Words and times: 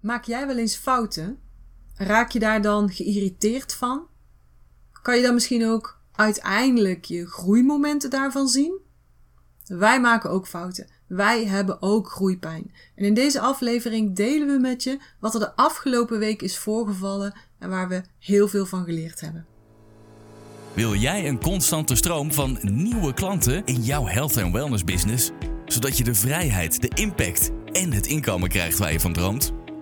Maak 0.00 0.24
jij 0.24 0.46
wel 0.46 0.58
eens 0.58 0.76
fouten? 0.76 1.38
Raak 1.94 2.30
je 2.30 2.38
daar 2.38 2.62
dan 2.62 2.90
geïrriteerd 2.90 3.74
van? 3.74 4.06
Kan 5.02 5.16
je 5.16 5.22
dan 5.22 5.34
misschien 5.34 5.66
ook 5.66 6.00
uiteindelijk 6.12 7.04
je 7.04 7.26
groeimomenten 7.26 8.10
daarvan 8.10 8.48
zien? 8.48 8.78
Wij 9.66 10.00
maken 10.00 10.30
ook 10.30 10.46
fouten. 10.46 10.90
Wij 11.06 11.46
hebben 11.46 11.82
ook 11.82 12.10
groeipijn. 12.10 12.72
En 12.94 13.04
in 13.04 13.14
deze 13.14 13.40
aflevering 13.40 14.16
delen 14.16 14.46
we 14.46 14.58
met 14.58 14.82
je 14.82 14.98
wat 15.18 15.34
er 15.34 15.40
de 15.40 15.56
afgelopen 15.56 16.18
week 16.18 16.42
is 16.42 16.58
voorgevallen 16.58 17.34
en 17.58 17.70
waar 17.70 17.88
we 17.88 18.02
heel 18.18 18.48
veel 18.48 18.66
van 18.66 18.84
geleerd 18.84 19.20
hebben. 19.20 19.46
Wil 20.74 20.94
jij 20.94 21.28
een 21.28 21.40
constante 21.40 21.94
stroom 21.94 22.32
van 22.32 22.58
nieuwe 22.62 23.14
klanten 23.14 23.64
in 23.64 23.82
jouw 23.82 24.06
health 24.06 24.36
en 24.36 24.52
wellness 24.52 24.84
business, 24.84 25.30
zodat 25.64 25.98
je 25.98 26.04
de 26.04 26.14
vrijheid, 26.14 26.80
de 26.80 26.90
impact 26.94 27.50
en 27.72 27.92
het 27.92 28.06
inkomen 28.06 28.48
krijgt 28.48 28.78
waar 28.78 28.92
je 28.92 29.00
van 29.00 29.12
droomt? 29.12 29.52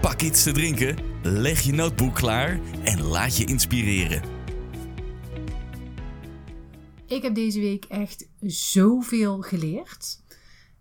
pak 0.00 0.22
iets 0.22 0.42
te 0.42 0.52
drinken, 0.52 0.96
leg 1.22 1.60
je 1.60 1.72
notebook 1.72 2.14
klaar 2.14 2.60
en 2.84 3.02
laat 3.02 3.36
je 3.36 3.44
inspireren. 3.44 4.22
Ik 7.06 7.22
heb 7.22 7.34
deze 7.34 7.60
week 7.60 7.84
echt 7.84 8.28
zoveel 8.40 9.40
geleerd. 9.40 10.22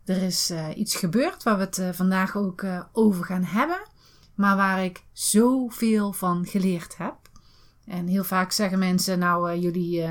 Er 0.05 0.22
is 0.22 0.52
uh, 0.52 0.67
iets 0.75 0.95
gebeurd 0.95 1.44
waar 1.44 1.57
we 1.57 1.63
het 1.63 1.77
uh, 1.77 1.89
vandaag 1.91 2.38
ook 2.38 2.61
uh, 2.61 2.83
over 2.91 3.25
gaan 3.25 3.44
hebben, 3.44 3.88
maar 4.35 4.55
waar 4.55 4.83
ik 4.83 5.03
zoveel 5.11 6.13
van 6.13 6.45
geleerd 6.45 6.97
heb. 6.97 7.16
En 7.85 8.07
heel 8.07 8.23
vaak 8.23 8.52
zeggen 8.52 8.79
mensen: 8.79 9.19
Nou, 9.19 9.59
jullie 9.59 10.03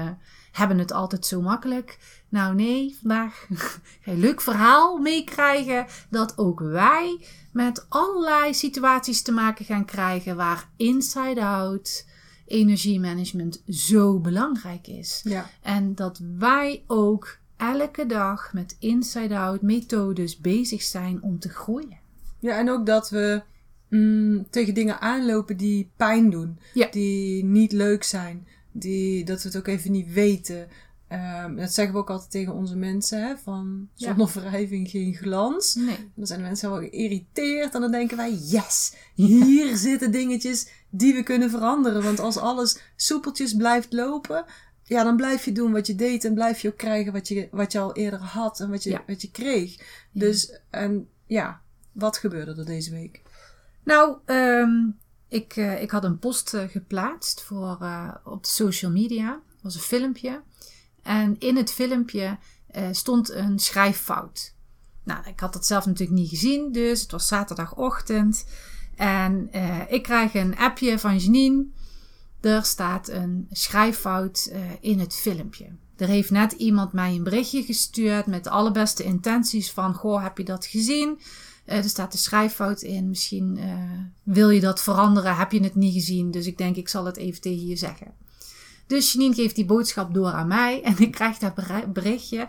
hebben 0.55 0.79
het 0.79 0.93
altijd 0.93 1.27
zo 1.27 1.41
makkelijk. 1.41 1.99
Nou, 2.29 2.55
nee, 2.55 2.97
vandaag 3.01 3.47
ga 4.03 4.11
je 4.11 4.17
leuk 4.17 4.41
verhaal 4.41 4.99
meekrijgen 4.99 5.87
dat 6.11 6.39
ook 6.39 6.61
wij 6.61 7.25
met 7.53 7.87
allerlei 7.89 8.55
situaties 8.55 9.23
te 9.23 9.33
maken 9.33 9.65
gaan 9.65 9.85
krijgen 9.85 10.37
waar 10.37 10.69
inside-out 10.77 12.07
energiemanagement 12.47 13.63
zo 13.69 14.19
belangrijk 14.21 14.87
is. 14.87 15.21
Ja. 15.25 15.51
En 15.63 15.95
dat 15.95 16.21
wij 16.39 16.85
ook 16.87 17.39
elke 17.57 18.07
dag 18.07 18.53
met 18.53 18.77
inside-out 18.79 19.63
methodes 19.63 20.39
bezig 20.39 20.83
zijn 20.83 21.23
om 21.23 21.39
te 21.39 21.49
groeien. 21.49 21.99
Ja, 22.39 22.59
en 22.59 22.71
ook 22.71 22.87
dat 22.87 23.11
we 23.11 23.43
mm, 23.89 24.47
tegen 24.51 24.75
dingen 24.75 25.01
aanlopen 25.01 25.57
die 25.57 25.91
pijn 25.97 26.31
doen, 26.31 26.59
Ja. 26.75 26.89
die 26.91 27.45
niet 27.45 27.73
leuk 27.73 28.03
zijn, 28.03 28.47
die, 28.75 29.25
dat 29.25 29.43
we 29.43 29.49
het 29.49 29.57
ook 29.59 29.67
even 29.67 29.91
niet 29.93 30.13
weten. 30.13 30.69
Ehm, 31.09 31.57
dat 31.57 31.73
zeggen 31.73 31.95
we 31.95 32.01
ook 32.01 32.11
altijd 32.11 32.31
tegen 32.31 32.53
onze 32.55 32.77
mensen, 32.77 33.27
hè, 33.27 33.37
van 33.37 33.89
Ja. 33.95 34.09
zonder 34.09 34.33
wrijving 34.43 34.91
geen 34.91 35.15
glans. 35.15 35.75
Nee. 35.75 36.11
Dan 36.15 36.27
zijn 36.27 36.39
de 36.39 36.45
mensen 36.47 36.71
wel 36.71 36.79
geïrriteerd 36.79 37.75
en 37.75 37.81
dan 37.81 37.91
denken 37.91 38.17
wij, 38.17 38.33
yes, 38.33 38.95
hier 39.15 39.77
zitten 39.87 40.11
dingetjes 40.11 40.69
die 40.91 41.15
we 41.15 41.23
kunnen 41.23 41.51
veranderen. 41.51 42.03
Want 42.03 42.19
als 42.21 42.37
alles 42.37 42.81
soepeltjes 42.97 43.55
blijft 43.57 43.93
lopen, 43.93 44.45
ja, 44.83 45.03
dan 45.05 45.17
blijf 45.17 45.45
je 45.45 45.53
doen 45.53 45.73
wat 45.73 45.87
je 45.87 45.95
deed 45.95 46.25
en 46.25 46.35
blijf 46.35 46.61
je 46.61 46.69
ook 46.69 46.77
krijgen 46.77 47.13
wat 47.13 47.29
je, 47.29 47.49
wat 47.51 47.73
je 47.73 47.79
al 47.79 47.95
eerder 47.95 48.21
had 48.21 48.61
en 48.61 48.71
wat 48.71 48.83
je, 48.83 48.91
Ja. 48.91 49.03
wat 49.07 49.23
je 49.23 49.31
kreeg. 49.31 49.77
Dus, 50.13 50.59
en 50.71 51.09
ja, 51.27 51.61
wat 51.93 52.17
gebeurde 52.17 52.55
er 52.55 52.67
deze 52.67 52.91
week? 52.91 53.23
Nou, 53.85 54.17
ehm, 54.25 54.71
ik, 55.35 55.57
eh, 55.57 55.83
ik 55.83 55.91
had 55.91 56.05
een 56.05 56.19
post 56.19 56.55
eh, 56.55 56.69
geplaatst 56.69 57.43
voor, 57.43 57.77
eh, 57.81 58.09
op 58.25 58.45
de 58.45 58.51
social 58.51 58.91
media. 58.91 59.31
Dat 59.31 59.63
was 59.63 59.75
een 59.75 59.81
filmpje. 59.81 60.43
En 61.03 61.37
in 61.39 61.57
het 61.57 61.73
filmpje 61.73 62.39
stond 62.91 63.31
een 63.31 63.59
schrijffout. 63.59 64.55
Nou, 65.05 65.27
ik 65.27 65.41
had 65.41 65.53
dat 65.53 65.67
zelf 65.67 65.87
natuurlijk 65.87 66.19
niet 66.19 66.29
gezien, 66.29 66.73
dus 66.73 67.01
het 67.01 67.11
was 67.11 67.27
zaterdagochtend. 67.27 68.47
En 68.97 69.51
ik 69.89 70.03
krijg 70.03 70.35
een 70.35 70.57
appje 70.57 70.99
van 70.99 71.19
Janine. 71.19 71.67
Er 72.41 72.65
staat 72.65 73.09
een 73.09 73.47
schrijffout 73.51 74.53
in 74.81 74.99
het 74.99 75.15
filmpje. 75.15 75.77
Er 75.97 76.09
heeft 76.09 76.31
net 76.31 76.53
iemand 76.53 76.93
mij 76.93 77.15
een 77.15 77.23
berichtje 77.23 77.63
gestuurd 77.63 78.27
met 78.27 78.45
de 78.45 78.51
allerbeste 78.51 79.05
intenties 79.05 79.71
van... 79.71 79.95
Goh, 79.95 80.23
heb 80.23 80.39
je 80.39 80.45
dat 80.45 80.67
gezien? 80.67 81.21
Eh, 81.65 81.77
er 81.77 81.85
staat 81.89 82.13
een 82.13 82.19
schrijffout 82.19 82.83
in. 82.83 83.09
Misschien 83.09 83.57
eh, 83.59 83.79
wil 84.23 84.51
je 84.51 84.61
dat 84.61 84.83
veranderen. 84.83 85.37
Heb 85.37 85.53
je 85.53 85.63
het 85.63 85.75
niet 85.75 85.93
gezien? 85.93 86.31
Dus 86.31 86.47
ik 86.47 86.59
denk, 86.59 86.77
ik 86.77 86.89
zal 86.89 87.05
het 87.05 87.17
even 87.17 87.41
tegen 87.41 87.67
je 87.67 87.77
zeggen. 87.77 88.13
Dus 88.87 89.13
Janine 89.13 89.35
geeft 89.35 89.55
die 89.55 89.65
boodschap 89.65 90.15
door 90.15 90.33
aan 90.33 90.47
mij. 90.49 90.83
En 90.85 90.99
ik 90.99 91.11
krijg 91.13 91.39
dat 91.39 91.55
beri- 91.55 91.87
berichtje. 91.87 92.47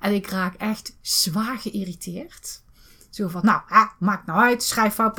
En 0.00 0.14
ik 0.14 0.26
raak 0.26 0.54
echt 0.54 0.96
zwaar 1.00 1.58
geïrriteerd. 1.58 2.62
Zo 3.10 3.28
van, 3.28 3.40
nou, 3.44 3.60
maakt 3.98 4.26
nou 4.26 4.40
uit. 4.40 4.62
Schrijffout. 4.62 5.16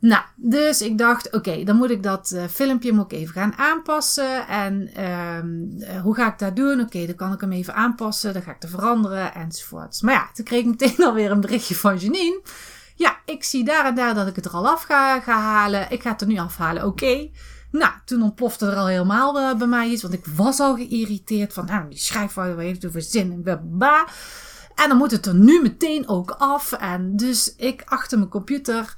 Nou, 0.00 0.22
dus 0.36 0.82
ik 0.82 0.98
dacht, 0.98 1.32
oké, 1.32 1.64
dan 1.64 1.76
moet 1.76 1.90
ik 1.90 2.02
dat 2.02 2.30
eh, 2.30 2.44
filmpje 2.44 2.92
moet 2.92 3.12
even 3.12 3.34
gaan 3.34 3.54
aanpassen. 3.56 4.46
En 4.48 4.90
eh, 4.94 6.00
hoe 6.02 6.14
ga 6.14 6.32
ik 6.32 6.38
dat 6.38 6.56
doen? 6.56 6.80
Oké, 6.80 7.06
dan 7.06 7.14
kan 7.14 7.32
ik 7.32 7.40
hem 7.40 7.52
even 7.52 7.74
aanpassen. 7.74 8.32
Dan 8.32 8.42
ga 8.42 8.50
ik 8.50 8.56
het 8.60 8.70
veranderen 8.70 9.34
enzovoorts. 9.34 10.00
Maar 10.00 10.14
ja, 10.14 10.30
toen 10.32 10.44
kreeg 10.44 10.60
ik 10.60 10.66
meteen 10.66 11.04
alweer 11.06 11.30
een 11.30 11.40
berichtje 11.40 11.74
van 11.74 11.96
Janine. 11.96 12.42
Ja, 12.94 13.16
ik 13.24 13.44
zie 13.44 13.64
daar 13.64 13.84
en 13.84 13.94
daar 13.94 14.14
dat 14.14 14.26
ik 14.26 14.36
het 14.36 14.44
er 14.44 14.50
al 14.50 14.68
af 14.68 14.82
ga, 14.82 15.20
halen. 15.20 15.90
Ik 15.90 16.02
ga 16.02 16.10
het 16.10 16.20
er 16.20 16.26
nu 16.26 16.38
afhalen, 16.38 16.86
oké. 16.86 17.30
Nou, 17.70 17.92
toen 18.04 18.22
ontplofte 18.22 18.66
er 18.66 18.76
al 18.76 18.86
helemaal 18.86 19.38
eh, 19.38 19.56
bij 19.56 19.66
mij 19.66 19.88
iets. 19.88 20.02
Want 20.02 20.14
ik 20.14 20.26
was 20.26 20.60
al 20.60 20.76
geïrriteerd 20.76 21.52
van, 21.52 21.64
nou, 21.66 21.88
die 21.88 21.98
schrijffout 21.98 22.54
wat 22.54 22.64
heeft 22.64 22.86
over 22.86 23.02
zin 23.02 23.42
en. 23.44 24.04
En 24.74 24.88
dan 24.88 24.96
moet 24.96 25.10
het 25.10 25.26
er 25.26 25.34
nu 25.34 25.62
meteen 25.62 26.08
ook 26.08 26.30
af. 26.30 26.72
En 26.72 27.16
dus 27.16 27.54
ik 27.56 27.82
achter 27.84 28.18
mijn 28.18 28.30
computer 28.30 28.94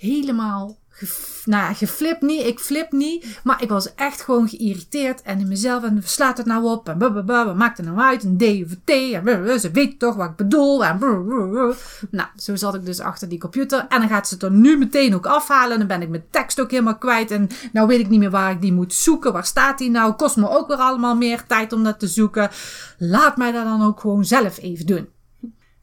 helemaal 0.00 0.78
gef, 1.00 1.42
nou, 1.46 1.74
geflipt 1.74 2.20
niet. 2.20 2.46
Ik 2.46 2.58
flip 2.58 2.92
niet. 2.92 3.40
Maar 3.44 3.62
ik 3.62 3.68
was 3.68 3.94
echt 3.94 4.20
gewoon 4.20 4.48
geïrriteerd. 4.48 5.22
En 5.22 5.40
in 5.40 5.48
mezelf. 5.48 5.82
En 5.82 6.02
slaat 6.04 6.36
het 6.36 6.46
nou 6.46 6.64
op? 6.64 6.88
En 6.88 6.98
blablabla. 6.98 7.44
Wat 7.44 7.56
maakt 7.56 7.76
het 7.76 7.86
nou 7.86 7.98
uit? 7.98 8.24
Een 8.24 8.36
D 8.36 8.42
of 8.42 8.76
T? 8.84 8.90
En 8.90 9.60
ze 9.60 9.70
weet 9.70 9.98
toch 9.98 10.14
wat 10.14 10.30
ik 10.30 10.36
bedoel. 10.36 10.84
En 10.84 10.98
blablabla. 10.98 11.74
nou, 12.10 12.28
zo 12.36 12.56
zat 12.56 12.74
ik 12.74 12.86
dus 12.86 13.00
achter 13.00 13.28
die 13.28 13.38
computer. 13.38 13.86
En 13.88 14.00
dan 14.00 14.08
gaat 14.08 14.28
ze 14.28 14.34
het 14.34 14.42
er 14.42 14.50
nu 14.50 14.78
meteen 14.78 15.14
ook 15.14 15.26
afhalen. 15.26 15.72
En 15.72 15.78
dan 15.78 15.88
ben 15.88 16.02
ik 16.02 16.08
mijn 16.08 16.30
tekst 16.30 16.60
ook 16.60 16.70
helemaal 16.70 16.98
kwijt. 16.98 17.30
En 17.30 17.48
nou 17.72 17.86
weet 17.86 18.00
ik 18.00 18.08
niet 18.08 18.20
meer 18.20 18.30
waar 18.30 18.50
ik 18.50 18.60
die 18.60 18.72
moet 18.72 18.94
zoeken. 18.94 19.32
Waar 19.32 19.46
staat 19.46 19.78
die 19.78 19.90
nou? 19.90 20.12
Kost 20.12 20.36
me 20.36 20.48
ook 20.48 20.68
weer 20.68 20.76
allemaal 20.76 21.16
meer 21.16 21.46
tijd 21.46 21.72
om 21.72 21.84
dat 21.84 21.98
te 21.98 22.08
zoeken. 22.08 22.50
Laat 22.98 23.36
mij 23.36 23.52
dat 23.52 23.64
dan 23.64 23.82
ook 23.82 24.00
gewoon 24.00 24.24
zelf 24.24 24.58
even 24.58 24.86
doen. 24.86 25.08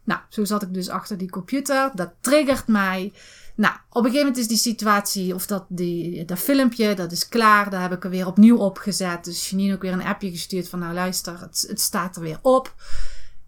Nou, 0.04 0.20
zo 0.30 0.46
zat 0.46 0.62
ik 0.62 0.74
dus 0.74 0.90
achter 0.90 1.18
die 1.18 1.30
computer. 1.30 1.92
Dat 1.94 2.10
triggert 2.22 2.68
mij. 2.68 3.14
Nou, 3.58 3.74
op 3.90 3.96
een 3.96 4.12
gegeven 4.12 4.20
moment 4.20 4.38
is 4.38 4.48
die 4.48 4.58
situatie, 4.74 5.34
of 5.34 5.48
dat, 5.48 5.66
die, 5.70 6.26
dat 6.26 6.40
filmpje, 6.40 6.94
dat 6.94 7.12
is 7.12 7.28
klaar. 7.28 7.70
Daar 7.70 7.82
heb 7.82 7.92
ik 7.92 8.04
er 8.04 8.10
weer 8.10 8.28
opnieuw 8.28 8.58
opgezet. 8.58 9.24
Dus 9.24 9.50
Janine 9.50 9.74
ook 9.74 9.82
weer 9.82 9.94
een 9.94 10.04
appje 10.04 10.30
gestuurd 10.30 10.70
van, 10.70 10.80
nou 10.80 10.94
luister, 10.94 11.40
het, 11.40 11.66
het 11.68 11.82
staat 11.82 12.16
er 12.16 12.22
weer 12.22 12.40
op. 12.42 12.76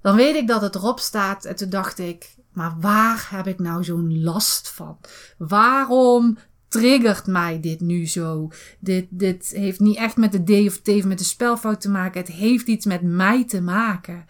Dan 0.02 0.16
weet 0.16 0.36
ik 0.36 0.48
dat 0.48 0.62
het 0.62 0.76
erop 0.76 1.00
staat. 1.00 1.46
En 1.46 1.56
toen 1.56 1.70
dacht 1.70 2.00
ik, 2.00 2.36
maar 2.54 2.76
waar 2.80 3.28
heb 3.32 3.48
ik 3.48 3.60
nou 3.60 3.84
zo'n 3.84 4.24
last 4.24 4.70
van? 4.70 4.98
Waarom 5.38 6.38
triggert 6.68 7.28
mij 7.28 7.60
dit 7.60 7.80
nu 7.80 8.08
zo? 8.08 8.52
Dit, 8.80 9.06
dit 9.10 9.52
heeft 9.56 9.80
niet 9.80 9.98
echt 9.98 10.18
met 10.18 10.32
de 10.32 10.44
D 10.44 10.68
of 10.68 10.78
T 10.78 10.88
of 10.88 11.06
met 11.06 11.18
de 11.18 11.24
spelfout 11.24 11.82
te 11.82 11.90
maken. 11.90 12.22
Het 12.22 12.32
heeft 12.32 12.68
iets 12.68 12.86
met 12.86 13.02
mij 13.02 13.46
te 13.46 13.62
maken. 13.62 14.26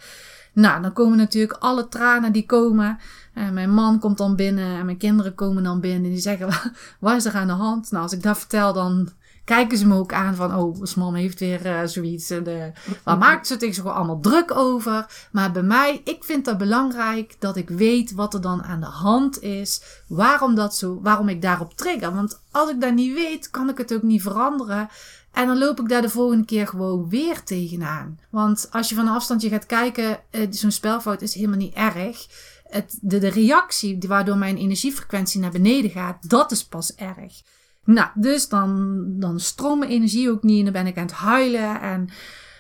Nou, 0.60 0.82
dan 0.82 0.94
komen 0.94 1.18
natuurlijk 1.18 1.60
alle 1.60 1.88
tranen 1.88 2.32
die 2.32 2.46
komen. 2.46 3.00
En 3.34 3.54
mijn 3.54 3.74
man 3.74 4.00
komt 4.00 4.18
dan 4.18 4.36
binnen 4.36 4.78
en 4.78 4.86
mijn 4.86 4.98
kinderen 4.98 5.36
komen 5.36 5.64
dan 5.64 5.80
binnen. 5.80 6.04
En 6.04 6.10
die 6.10 6.20
zeggen, 6.20 6.50
wat 7.00 7.16
is 7.16 7.26
er 7.26 7.34
aan 7.34 7.48
de 7.48 7.54
hand? 7.54 7.92
Nou, 7.92 8.04
als 8.04 8.14
ik 8.14 8.24
dat 8.24 8.38
vertel, 8.38 8.74
dan 8.74 9.10
kijken 9.44 9.78
ze 9.78 9.88
me 9.88 9.96
ook 9.96 10.14
aan 10.14 10.36
van... 10.36 10.56
Oh, 10.56 10.80
ons 10.80 10.96
mam 10.96 11.14
heeft 11.14 11.40
weer 11.40 11.66
eh, 11.66 11.86
zoiets. 11.86 12.30
En, 12.30 12.48
eh, 12.48 12.64
waar 13.04 13.18
maakt 13.18 13.48
ze 13.48 13.54
het 13.54 13.76
zich 13.76 13.86
allemaal 13.86 14.20
druk 14.20 14.56
over? 14.56 15.28
Maar 15.32 15.52
bij 15.52 15.64
mij, 15.64 16.02
ik 16.04 16.24
vind 16.24 16.46
dat 16.46 16.58
belangrijk 16.58 17.36
dat 17.40 17.56
ik 17.56 17.70
weet 17.70 18.14
wat 18.14 18.34
er 18.34 18.42
dan 18.42 18.64
aan 18.64 18.80
de 18.80 18.86
hand 18.86 19.42
is. 19.42 19.82
Waarom, 20.08 20.56
dat 20.56 20.76
zo, 20.76 21.00
waarom 21.02 21.30
ik 21.30 21.42
daarop 21.42 21.74
trigger. 21.74 22.14
Want 22.14 22.42
als 22.52 22.70
ik 22.70 22.82
dat 22.82 22.94
niet 22.94 23.14
weet, 23.14 23.50
kan 23.50 23.70
ik 23.70 23.78
het 23.78 23.94
ook 23.94 24.04
niet 24.04 24.22
veranderen. 24.22 24.90
En 25.40 25.48
dan 25.48 25.58
loop 25.58 25.80
ik 25.80 25.90
daar 25.90 26.02
de 26.02 26.10
volgende 26.10 26.46
keer 26.46 26.68
gewoon 26.68 27.10
weer 27.10 27.44
tegenaan. 27.44 28.20
Want 28.30 28.68
als 28.72 28.90
je 28.90 28.96
van 28.96 29.08
een 29.08 29.14
afstandje 29.14 29.50
gaat 29.50 29.66
kijken, 29.66 30.20
eh, 30.30 30.48
zo'n 30.50 30.72
spelfout 30.72 31.22
is 31.22 31.34
helemaal 31.34 31.58
niet 31.58 31.74
erg. 31.74 32.28
het, 32.64 32.98
de, 33.02 33.18
de 33.20 33.30
reactie 33.30 33.98
waardoor 34.08 34.38
mijn 34.38 34.58
energiefrequentie 34.58 35.40
naar 35.40 35.52
beneden 35.52 35.92
gaat, 35.92 36.30
dat 36.30 36.52
is 36.52 36.66
pas 36.66 36.96
erg. 36.96 37.42
Nou, 37.84 38.10
dus 38.16 38.48
dan, 38.48 39.04
dan 39.20 39.40
stroomt 39.40 39.80
mijn 39.80 39.92
energie 39.92 40.32
ook 40.32 40.44
niet 40.44 40.58
en 40.58 40.64
dan 40.64 40.74
ben 40.74 40.88
ik 40.88 40.98
aan 40.98 41.04
het 41.04 41.12
huilen 41.12 41.82
en 41.82 42.10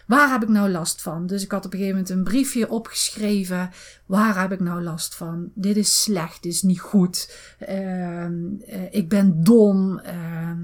waar 0.08 0.32
heb 0.32 0.44
ik 0.44 0.50
nou 0.50 0.70
last 0.70 1.02
van? 1.02 1.28
Dus 1.28 1.44
ik 1.44 1.52
had 1.52 1.66
op 1.66 1.74
een 1.74 1.80
gegeven 1.80 2.00
moment 2.00 2.18
een 2.18 2.24
briefje 2.24 2.70
opgeschreven. 2.70 3.70
Waar 4.06 4.42
heb 4.42 4.52
ik 4.52 4.60
nou 4.60 4.82
last 4.82 5.16
van? 5.16 5.52
Dit 5.54 5.78
is 5.78 6.02
slecht, 6.02 6.44
dit 6.44 6.54
is 6.54 6.62
niet 6.62 6.80
goed. 6.80 7.36
Ehm, 7.60 8.34
eh, 8.68 8.94
ik 8.94 9.10
ben 9.10 9.44
dom. 9.44 10.00
Ehm, 10.00 10.58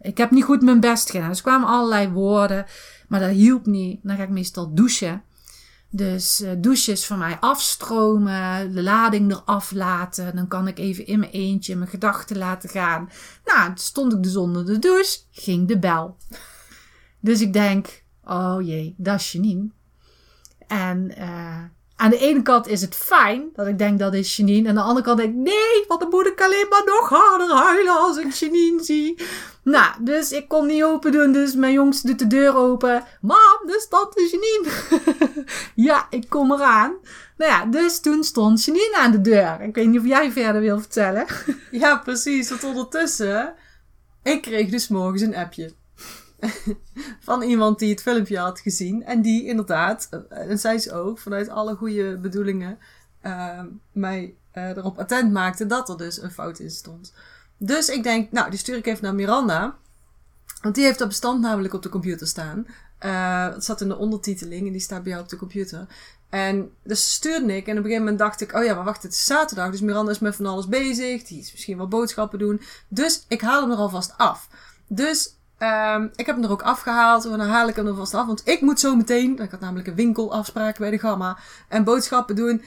ik 0.00 0.18
heb 0.18 0.30
niet 0.30 0.44
goed 0.44 0.62
mijn 0.62 0.80
best 0.80 1.10
gedaan. 1.10 1.28
Dus 1.28 1.36
er 1.36 1.44
kwamen 1.44 1.68
allerlei 1.68 2.08
woorden, 2.08 2.66
maar 3.08 3.20
dat 3.20 3.30
hielp 3.30 3.66
niet. 3.66 4.00
Dan 4.02 4.16
ga 4.16 4.22
ik 4.22 4.28
meestal 4.28 4.74
douchen. 4.74 5.22
Dus 5.90 6.40
eh 6.40 6.50
douchen 6.58 6.92
is 6.92 7.06
voor 7.06 7.16
mij 7.16 7.36
afstromen, 7.40 8.72
de 8.74 8.82
lading 8.82 9.32
eraf 9.32 9.72
laten. 9.72 10.36
Dan 10.36 10.48
kan 10.48 10.68
ik 10.68 10.78
even 10.78 11.06
in 11.06 11.18
mijn 11.18 11.32
eentje 11.32 11.76
mijn 11.76 11.90
gedachten 11.90 12.38
laten 12.38 12.68
gaan. 12.68 13.10
Nou, 13.44 13.70
stond 13.74 14.12
ik 14.12 14.22
dus 14.22 14.36
onder 14.36 14.66
de 14.66 14.78
douche, 14.78 15.18
ging 15.30 15.68
de 15.68 15.78
bel. 15.78 16.16
Dus 17.20 17.40
ik 17.40 17.52
denk, 17.52 18.04
oh 18.24 18.56
jee, 18.60 18.94
dat 18.96 19.20
is 19.20 19.32
Janine. 19.32 19.68
En 20.66 21.16
eh, 21.16 21.62
aan 22.00 22.10
de 22.10 22.18
ene 22.18 22.42
kant 22.42 22.66
is 22.66 22.80
het 22.80 22.94
fijn 22.94 23.48
dat 23.54 23.66
ik 23.66 23.78
denk 23.78 23.98
dat 23.98 24.14
is 24.14 24.36
Janine. 24.36 24.68
Aan 24.68 24.74
de 24.74 24.80
andere 24.80 25.06
kant 25.06 25.18
denk 25.18 25.30
ik, 25.30 25.36
nee, 25.36 25.84
want 25.88 26.00
dan 26.00 26.10
moet 26.10 26.26
ik 26.26 26.40
alleen 26.40 26.66
maar 26.70 26.82
nog 26.84 27.08
harder 27.08 27.56
huilen 27.56 27.98
als 27.98 28.16
ik 28.16 28.32
Janine 28.32 28.82
zie. 28.82 29.22
Nou, 29.62 29.94
dus 30.00 30.32
ik 30.32 30.48
kon 30.48 30.66
niet 30.66 30.84
open 30.84 31.12
doen, 31.12 31.32
dus 31.32 31.54
mijn 31.54 31.72
jongste 31.72 32.06
doet 32.06 32.18
de 32.18 32.26
deur 32.26 32.56
open. 32.56 33.04
Mam, 33.20 33.66
dus 33.66 33.88
dat 33.88 34.16
is 34.16 34.30
Janine. 34.30 34.70
ja, 35.88 36.06
ik 36.10 36.28
kom 36.28 36.52
eraan. 36.52 36.94
Nou 37.36 37.50
ja, 37.50 37.64
dus 37.64 38.00
toen 38.00 38.24
stond 38.24 38.64
Janine 38.64 38.96
aan 38.96 39.12
de 39.12 39.20
deur. 39.20 39.60
Ik 39.60 39.74
weet 39.74 39.86
niet 39.86 40.00
of 40.00 40.06
jij 40.06 40.32
verder 40.32 40.60
wil 40.60 40.80
vertellen. 40.80 41.26
Ja, 41.70 41.96
precies. 41.96 42.48
Want 42.48 42.64
ondertussen, 42.64 43.54
ik 44.22 44.42
kreeg 44.42 44.70
dus 44.70 44.88
morgens 44.88 45.22
een 45.22 45.36
appje. 45.36 45.72
Van 47.20 47.42
iemand 47.42 47.78
die 47.78 47.90
het 47.90 48.02
filmpje 48.02 48.38
had 48.38 48.60
gezien. 48.60 49.04
En 49.04 49.22
die 49.22 49.44
inderdaad, 49.44 50.08
eh, 50.10 50.50
en 50.50 50.58
zij 50.58 50.74
is 50.74 50.90
ook, 50.90 51.18
vanuit 51.18 51.48
alle 51.48 51.74
goede 51.74 52.18
bedoelingen, 52.18 52.78
eh, 53.20 53.60
mij 53.92 54.34
eh, 54.50 54.76
erop 54.76 54.98
attent 54.98 55.32
maakte 55.32 55.66
dat 55.66 55.88
er 55.88 55.96
dus 55.96 56.22
een 56.22 56.30
fout 56.30 56.58
in 56.58 56.70
stond. 56.70 57.12
Dus 57.56 57.88
ik 57.88 58.02
denk, 58.02 58.32
nou, 58.32 58.50
die 58.50 58.58
stuur 58.58 58.76
ik 58.76 58.86
even 58.86 59.04
naar 59.04 59.14
Miranda. 59.14 59.76
Want 60.62 60.74
die 60.74 60.84
heeft 60.84 60.98
dat 60.98 61.08
bestand 61.08 61.40
namelijk 61.40 61.74
op 61.74 61.82
de 61.82 61.88
computer 61.88 62.26
staan. 62.26 62.66
Eh, 62.98 63.52
het 63.52 63.64
zat 63.64 63.80
in 63.80 63.88
de 63.88 63.96
ondertiteling 63.96 64.66
en 64.66 64.72
die 64.72 64.80
staat 64.80 65.02
bij 65.02 65.12
jou 65.12 65.24
op 65.24 65.30
de 65.30 65.36
computer. 65.36 65.86
En 66.28 66.70
dus 66.82 67.12
stuurde 67.12 67.56
ik 67.56 67.66
en 67.66 67.72
op 67.72 67.76
een 67.76 67.82
gegeven 67.82 67.98
moment 67.98 68.18
dacht 68.18 68.40
ik, 68.40 68.54
oh 68.54 68.64
ja, 68.64 68.74
maar 68.74 68.84
wacht, 68.84 69.02
het 69.02 69.12
is 69.12 69.24
zaterdag. 69.24 69.70
Dus 69.70 69.80
Miranda 69.80 70.10
is 70.10 70.18
met 70.18 70.36
van 70.36 70.46
alles 70.46 70.68
bezig. 70.68 71.22
Die 71.22 71.40
is 71.40 71.52
misschien 71.52 71.76
wel 71.76 71.88
boodschappen 71.88 72.38
doen. 72.38 72.60
Dus 72.88 73.24
ik 73.28 73.40
haal 73.40 73.60
hem 73.60 73.70
er 73.70 73.76
alvast 73.76 74.14
af. 74.16 74.48
Dus 74.86 75.34
ehm, 75.60 76.08
ik 76.14 76.26
heb 76.26 76.34
hem 76.34 76.44
er 76.44 76.50
ook 76.50 76.62
afgehaald. 76.62 77.24
En 77.24 77.30
dan 77.30 77.40
haal 77.40 77.68
ik 77.68 77.76
hem 77.76 77.86
er 77.86 77.94
vast 77.94 78.14
af. 78.14 78.26
Want 78.26 78.48
ik 78.48 78.60
moet 78.60 78.80
zo 78.80 78.96
meteen, 78.96 79.38
ik 79.38 79.50
had 79.50 79.60
namelijk 79.60 79.88
een 79.88 79.94
winkelafspraak 79.94 80.78
bij 80.78 80.90
de 80.90 80.98
Gamma. 80.98 81.38
En 81.68 81.84
boodschappen 81.84 82.36
doen. 82.36 82.62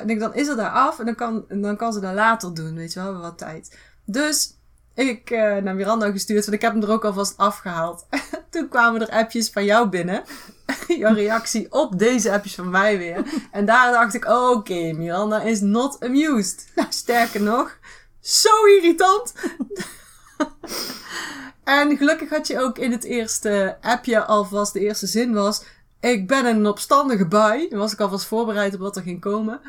Ik 0.00 0.06
denk, 0.06 0.20
dan 0.20 0.34
is 0.34 0.46
het 0.46 0.56
daar 0.56 0.70
af. 0.70 0.98
En 0.98 1.04
dan 1.04 1.14
kan, 1.14 1.44
en 1.48 1.62
dan 1.62 1.76
kan 1.76 1.92
ze 1.92 2.00
dat 2.00 2.14
later 2.14 2.54
doen. 2.54 2.74
Weet 2.74 2.92
je 2.92 2.98
wel, 2.98 3.08
we 3.08 3.12
hebben 3.14 3.30
wat 3.30 3.38
tijd. 3.38 3.78
Dus 4.04 4.58
ik 4.98 5.30
eh, 5.30 5.56
naar 5.56 5.74
Miranda 5.74 6.10
gestuurd, 6.10 6.44
want 6.44 6.56
ik 6.56 6.62
heb 6.62 6.72
hem 6.72 6.82
er 6.82 6.90
ook 6.90 7.04
alvast 7.04 7.36
afgehaald. 7.36 8.06
Toen 8.50 8.68
kwamen 8.68 9.00
er 9.00 9.10
appjes 9.10 9.50
van 9.50 9.64
jou 9.64 9.88
binnen. 9.88 10.22
Jouw 10.98 11.14
reactie 11.14 11.72
op 11.72 11.98
deze 11.98 12.32
appjes 12.32 12.54
van 12.54 12.70
mij 12.70 12.98
weer. 12.98 13.48
En 13.50 13.64
daar 13.64 13.92
dacht 13.92 14.14
ik, 14.14 14.24
oké, 14.24 14.92
Miranda 14.92 15.40
is 15.40 15.60
not 15.60 16.04
amused. 16.04 16.68
Nou, 16.74 16.88
sterker 16.90 17.42
nog, 17.42 17.78
zo 18.20 18.66
irritant. 18.76 19.32
en 21.64 21.96
gelukkig 21.96 22.28
had 22.28 22.46
je 22.46 22.60
ook 22.60 22.78
in 22.78 22.90
het 22.90 23.04
eerste 23.04 23.78
appje 23.80 24.24
alvast, 24.24 24.72
de 24.72 24.80
eerste 24.80 25.06
zin 25.06 25.32
was... 25.32 25.64
Ik 26.00 26.26
ben 26.26 26.46
een 26.46 26.66
opstandige 26.66 27.26
bui. 27.26 27.68
Dan 27.68 27.78
was 27.78 27.92
ik 27.92 28.00
alvast 28.00 28.26
voorbereid 28.26 28.74
op 28.74 28.80
wat 28.80 28.96
er 28.96 29.02
ging 29.02 29.20
komen. 29.20 29.60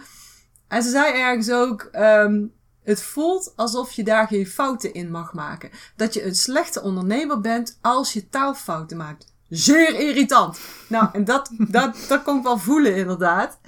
En 0.68 0.84
ze 0.84 0.90
zei 0.90 1.14
ergens 1.14 1.52
ook... 1.52 1.82
ehm, 1.82 2.42
het 2.84 3.04
voelt 3.04 3.54
alsof 3.56 3.92
je 3.92 4.04
daar 4.04 4.28
geen 4.28 4.48
fouten 4.48 4.94
in 4.94 5.12
mag 5.12 5.34
maken. 5.34 5.70
Dat 5.96 6.14
je 6.14 6.26
een 6.26 6.36
slechte 6.36 6.82
ondernemer 6.82 7.42
bent 7.42 7.78
als 7.82 8.14
je 8.14 8.30
taalfouten 8.30 8.98
maakt. 8.98 9.34
Zeer 9.50 10.00
irritant. 10.00 10.60
Nou, 10.88 11.10
en 11.14 11.24
dat, 11.24 11.50
dat, 11.78 12.06
dat 12.08 12.24
kon 12.24 12.38
ik 12.38 12.44
wel 12.44 12.58
voelen 12.58 12.96
inderdaad. 12.96 13.60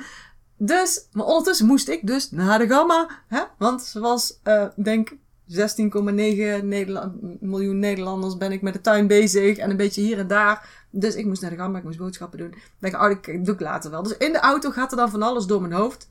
Dus, 0.58 1.08
maar 1.12 1.26
ondertussen 1.26 1.66
moest 1.66 1.88
ik 1.88 2.08
dus 2.08 2.32
naar 2.32 2.60
de 2.60 2.68
gamma. 2.68 3.10
Hè? 3.28 3.42
Want 3.58 3.82
zoals, 3.82 4.40
eh 4.44 4.66
denk 4.76 5.16
16,9 5.54 6.64
Nederland, 6.64 7.42
miljoen 7.42 7.80
Nederlanders 7.80 8.38
ben 8.38 8.52
ik 8.52 8.62
met 8.62 8.74
de 8.74 8.82
tuin 8.82 9.08
bezig. 9.08 9.58
En 9.58 9.70
een 9.70 9.78
beetje 9.78 10.02
hier 10.02 10.20
en 10.20 10.28
daar. 10.28 10.86
Dus 10.90 11.16
ik 11.16 11.26
moest 11.26 11.42
naar 11.42 11.52
de 11.52 11.58
gamma, 11.58 11.78
ik 11.78 11.84
moest 11.84 11.98
boodschappen 11.98 12.38
doen. 12.38 12.48
Ik 12.48 12.72
denk, 12.80 12.94
oh, 12.94 13.02
dat 13.02 13.24
doe 13.24 13.54
ik 13.54 13.60
later 13.60 13.92
wel. 13.92 14.04
Dus 14.04 14.18
in 14.18 14.32
de 14.32 14.40
auto 14.40 14.72
gaat 14.72 14.92
er 14.92 14.98
dan 14.98 15.10
van 15.10 15.22
alles 15.22 15.46
door 15.46 15.62
mijn 15.62 15.74
hoofd 15.74 16.10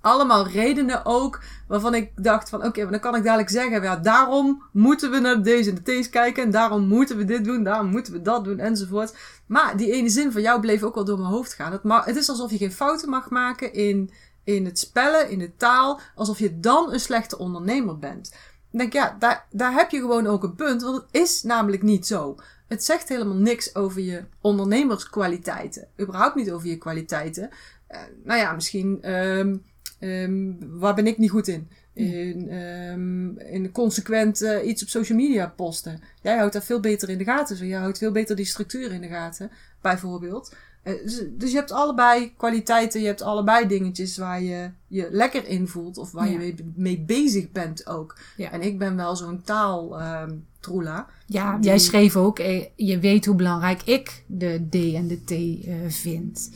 allemaal 0.00 0.46
redenen 0.46 1.04
ook 1.04 1.42
waarvan 1.68 1.94
ik 1.94 2.10
dacht 2.14 2.48
van 2.48 2.64
oké, 2.64 2.82
maar 2.82 2.90
dan 2.90 3.00
kan 3.00 3.16
ik 3.16 3.24
dadelijk 3.24 3.50
zeggen, 3.50 3.82
ja, 3.82 3.96
daarom 3.96 4.62
moeten 4.72 5.10
we 5.10 5.18
naar 5.18 5.42
deze 5.42 5.72
en 5.84 6.10
kijken 6.10 6.42
en 6.42 6.50
daarom 6.50 6.86
moeten 6.86 7.16
we 7.16 7.24
dit 7.24 7.44
doen, 7.44 7.62
daarom 7.62 7.90
moeten 7.90 8.12
we 8.12 8.22
dat 8.22 8.44
doen 8.44 8.58
enzovoort. 8.58 9.14
Maar 9.46 9.76
die 9.76 9.92
ene 9.92 10.08
zin 10.08 10.32
van 10.32 10.42
jou 10.42 10.60
bleef 10.60 10.82
ook 10.82 10.94
wel 10.94 11.04
door 11.04 11.18
mijn 11.18 11.30
hoofd 11.30 11.54
gaan. 11.54 11.72
Het, 11.72 12.06
het 12.06 12.16
is 12.16 12.28
alsof 12.28 12.50
je 12.50 12.56
geen 12.56 12.72
fouten 12.72 13.08
mag 13.08 13.30
maken 13.30 13.72
in, 13.72 14.10
in 14.44 14.64
het 14.64 14.78
spellen, 14.78 15.30
in 15.30 15.38
de 15.38 15.56
taal, 15.56 16.00
alsof 16.14 16.38
je 16.38 16.60
dan 16.60 16.92
een 16.92 17.00
slechte 17.00 17.38
ondernemer 17.38 17.98
bent. 17.98 18.32
Ik 18.72 18.78
denk, 18.78 18.92
ja, 18.92 19.16
daar, 19.18 19.46
daar 19.50 19.72
heb 19.72 19.90
je 19.90 20.00
gewoon 20.00 20.26
ook 20.26 20.42
een 20.42 20.54
punt, 20.54 20.82
want 20.82 20.96
het 20.96 21.22
is 21.22 21.42
namelijk 21.42 21.82
niet 21.82 22.06
zo. 22.06 22.36
Het 22.68 22.84
zegt 22.84 23.08
helemaal 23.08 23.36
niks 23.36 23.74
over 23.74 24.00
je 24.00 24.24
ondernemerskwaliteiten. 24.40 25.88
Überhaupt 26.00 26.34
niet 26.34 26.50
over 26.50 26.68
je 26.68 26.78
kwaliteiten. 26.78 27.50
Eh, 27.86 28.00
nou 28.24 28.40
ja, 28.40 28.52
misschien, 28.52 29.02
ehm, 29.02 29.56
ehm, 29.98 30.52
waar 30.60 30.94
ben 30.94 31.06
ik 31.06 31.18
niet 31.18 31.30
goed 31.30 31.48
in? 31.48 31.68
In, 31.94 32.48
ehm, 32.48 33.38
in 33.38 33.72
consequent 33.72 34.42
eh, 34.42 34.66
iets 34.66 34.82
op 34.82 34.88
social 34.88 35.18
media 35.18 35.52
posten. 35.56 36.00
Jij 36.22 36.36
houdt 36.36 36.52
daar 36.52 36.62
veel 36.62 36.80
beter 36.80 37.08
in 37.08 37.18
de 37.18 37.24
gaten. 37.24 37.56
Zo. 37.56 37.64
Jij 37.64 37.80
houdt 37.80 37.98
veel 37.98 38.12
beter 38.12 38.36
die 38.36 38.44
structuur 38.44 38.92
in 38.92 39.00
de 39.00 39.08
gaten, 39.08 39.50
bijvoorbeeld. 39.80 40.54
Eh, 40.82 40.92
dus, 41.02 41.22
dus 41.30 41.50
je 41.50 41.56
hebt 41.56 41.70
allebei 41.72 42.32
kwaliteiten, 42.36 43.00
je 43.00 43.06
hebt 43.06 43.22
allebei 43.22 43.66
dingetjes 43.68 44.16
waar 44.16 44.42
je 44.42 44.70
je 44.86 45.08
lekker 45.10 45.46
in 45.48 45.68
voelt 45.68 45.98
of 45.98 46.12
waar 46.12 46.26
Ja. 46.26 46.32
je 46.32 46.38
mee, 46.38 46.54
mee 46.74 47.00
bezig 47.00 47.50
bent 47.52 47.86
ook. 47.86 48.18
Ja. 48.36 48.50
En 48.50 48.62
ik 48.62 48.78
ben 48.78 48.96
wel 48.96 49.16
zo'n 49.16 49.42
taal 49.42 50.00
ehm 50.00 50.30
troela. 50.60 51.06
Ja, 51.26 51.56
Die- 51.56 51.64
jij 51.64 51.78
schreef 51.78 52.16
ook, 52.16 52.38
eh, 52.38 52.64
je 52.76 52.98
weet 52.98 53.26
hoe 53.26 53.34
belangrijk 53.34 53.82
ik 53.82 54.24
de 54.26 54.66
D 54.70 54.74
en 54.94 55.06
de 55.06 55.24
T 55.24 55.30
eh, 55.66 55.74
vind. 55.88 56.50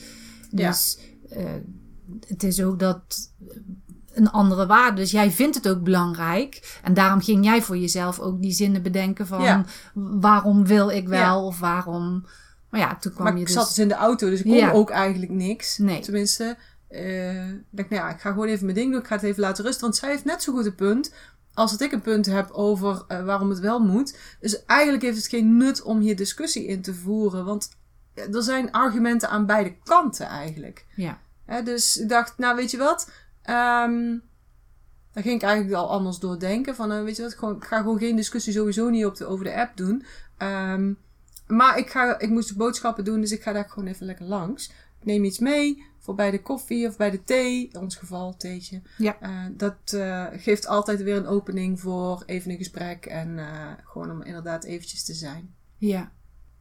Ja. 0.50 0.68
Dus 0.68 0.98
het 2.26 2.42
is 2.42 2.62
ook 2.62 2.78
dat 2.78 3.30
een 4.12 4.30
andere 4.30 4.66
waarde. 4.66 4.96
Dus 4.96 5.10
jij 5.10 5.30
vindt 5.30 5.54
het 5.54 5.68
ook 5.68 5.82
belangrijk. 5.82 6.78
En 6.82 6.94
daarom 6.94 7.20
ging 7.20 7.44
jij 7.44 7.62
voor 7.62 7.76
jezelf 7.78 8.18
ook 8.20 8.42
die 8.42 8.52
zinnen 8.52 8.82
bedenken 8.82 9.26
van 9.26 9.66
waarom 9.94 10.66
wil 10.66 10.88
ik 10.88 11.08
wel 11.08 11.46
of 11.46 11.58
waarom. 11.58 12.25
Maar 12.74 12.82
ja, 12.82 12.96
toen 12.96 13.12
kwam 13.12 13.24
Maar 13.24 13.34
je 13.34 13.40
ik 13.40 13.46
dus. 13.46 13.54
zat 13.54 13.66
dus 13.66 13.78
in 13.78 13.88
de 13.88 13.94
auto, 13.94 14.28
dus 14.30 14.38
ik 14.38 14.44
kon 14.44 14.54
Ja. 14.54 14.70
ook 14.72 14.90
eigenlijk 14.90 15.32
niks. 15.32 15.78
Nee. 15.78 16.00
Tenminste, 16.00 16.56
eh, 16.88 17.48
ik 17.50 17.64
denk, 17.70 17.90
nou 17.90 18.02
ja, 18.02 18.10
ik 18.10 18.20
ga 18.20 18.30
gewoon 18.30 18.46
even 18.48 18.64
mijn 18.64 18.76
ding 18.76 18.90
doen. 18.92 19.00
Ik 19.00 19.06
ga 19.06 19.14
het 19.14 19.24
even 19.24 19.40
laten 19.40 19.64
rusten. 19.64 19.82
Want 19.82 19.96
zij 19.96 20.10
heeft 20.10 20.24
net 20.24 20.42
zo 20.42 20.52
goed 20.52 20.66
een 20.66 20.74
punt 20.74 21.12
als 21.54 21.70
dat 21.70 21.80
ik 21.80 21.92
een 21.92 22.00
punt 22.00 22.26
heb 22.26 22.50
over 22.50 23.04
eh, 23.08 23.24
waarom 23.24 23.50
het 23.50 23.58
wel 23.58 23.78
moet. 23.80 24.18
Dus 24.40 24.64
eigenlijk 24.64 25.02
heeft 25.02 25.16
het 25.16 25.26
geen 25.26 25.56
nut 25.56 25.82
om 25.82 25.98
hier 26.00 26.16
discussie 26.16 26.66
in 26.66 26.82
te 26.82 26.94
voeren. 26.94 27.44
Want 27.44 27.68
er 28.14 28.42
zijn 28.42 28.72
argumenten 28.72 29.28
aan 29.28 29.46
beide 29.46 29.74
kanten 29.84 30.26
eigenlijk. 30.26 30.86
Ja. 30.96 31.18
Hè, 31.44 31.62
dus 31.62 31.96
ik 31.96 32.08
dacht, 32.08 32.38
nou 32.38 32.56
weet 32.56 32.70
je 32.70 32.76
wat? 32.78 33.10
Ehm 33.42 34.16
daar 35.12 35.22
ging 35.22 35.34
ik 35.36 35.42
eigenlijk 35.42 35.76
al 35.76 35.90
anders 35.90 36.18
doordenken. 36.18 36.74
Van, 36.74 36.92
eh, 36.92 37.02
weet 37.02 37.16
je 37.16 37.22
wat, 37.22 37.34
gewoon, 37.34 37.56
ik 37.56 37.64
ga 37.64 37.76
gewoon 37.78 37.98
geen 37.98 38.16
discussie 38.16 38.52
sowieso 38.52 38.88
niet 38.88 39.06
op 39.06 39.16
de, 39.16 39.26
over 39.26 39.44
de 39.44 39.54
app 39.54 39.76
doen. 39.76 40.04
Ehm, 40.38 40.92
maar 41.46 41.78
ik, 41.78 41.90
ga, 41.90 42.18
ik 42.18 42.28
moest 42.30 42.56
boodschappen 42.56 43.04
doen, 43.04 43.20
dus 43.20 43.32
ik 43.32 43.42
ga 43.42 43.52
daar 43.52 43.68
gewoon 43.68 43.88
even 43.88 44.06
lekker 44.06 44.24
langs. 44.26 44.68
Ik 45.00 45.04
neem 45.10 45.24
iets 45.24 45.38
mee 45.38 45.82
voor 45.98 46.14
bij 46.14 46.30
de 46.30 46.42
koffie 46.42 46.88
of 46.88 46.96
bij 46.96 47.10
de 47.10 47.24
thee. 47.24 47.68
In 47.72 47.80
ons 47.80 47.96
geval, 47.96 48.36
theetje. 48.36 48.82
Ja. 48.98 49.16
Eh, 49.20 49.30
dat 49.52 49.92
eh, 49.92 50.24
geeft 50.32 50.66
altijd 50.66 51.02
weer 51.02 51.16
een 51.16 51.26
opening 51.26 51.80
voor 51.80 52.22
even 52.26 52.50
een 52.50 52.56
gesprek. 52.56 53.06
En 53.06 53.38
eh, 53.38 53.70
gewoon 53.84 54.10
om 54.10 54.22
inderdaad 54.22 54.64
eventjes 54.64 55.04
te 55.04 55.14
zijn. 55.14 55.54
Ja. 55.78 56.12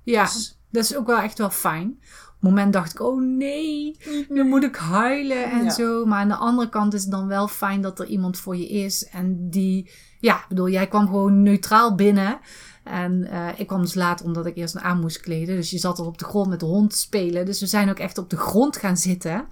Ja, 0.04 0.24
Dus- 0.24 0.58
dat 0.70 0.84
is 0.84 0.96
ook 0.96 1.08
wel 1.08 1.20
echt 1.20 1.38
wel 1.38 1.50
fijn. 1.50 1.88
Op 1.90 2.50
het 2.50 2.50
moment 2.50 2.74
dacht 2.74 2.92
ik, 2.94 3.00
oh 3.02 3.22
nee, 3.22 3.98
nu 4.30 4.44
moet 4.44 4.64
ik 4.64 4.76
huilen 4.76 5.52
en 5.52 5.64
Ja. 5.64 5.70
zo. 5.70 6.06
Maar 6.06 6.20
aan 6.20 6.28
de 6.28 6.36
andere 6.36 6.70
kant 6.70 6.94
is 6.94 7.02
het 7.02 7.12
dan 7.12 7.28
wel 7.28 7.48
fijn 7.48 7.82
dat 7.82 8.00
er 8.00 8.06
iemand 8.08 8.38
voor 8.38 8.56
je 8.58 8.70
is. 8.70 9.06
En 9.06 9.50
die, 9.50 9.92
ja, 10.20 10.38
ik 10.38 10.46
bedoel, 10.50 10.70
jij 10.70 10.88
kwam 10.88 11.06
gewoon 11.06 11.44
neutraal 11.44 11.96
binnen. 11.96 12.40
En 12.84 13.28
eh, 13.28 13.48
ik 13.60 13.68
kwam 13.68 13.82
dus 13.82 13.94
laat 13.94 14.24
omdat 14.24 14.46
ik 14.46 14.56
eerst 14.56 14.78
aan 14.78 15.00
moest 15.00 15.20
kleden. 15.20 15.56
Dus 15.56 15.70
je 15.70 15.78
zat 15.78 16.00
er 16.00 16.06
op 16.06 16.18
de 16.18 16.26
grond 16.26 16.50
met 16.50 16.60
de 16.60 16.66
hond 16.66 16.90
te 16.90 16.98
spelen. 16.98 17.46
Dus 17.46 17.60
we 17.60 17.66
zijn 17.66 17.90
ook 17.90 18.00
echt 18.00 18.18
op 18.18 18.30
de 18.30 18.38
grond 18.38 18.78
gaan 18.78 18.98
zitten. 18.98 19.46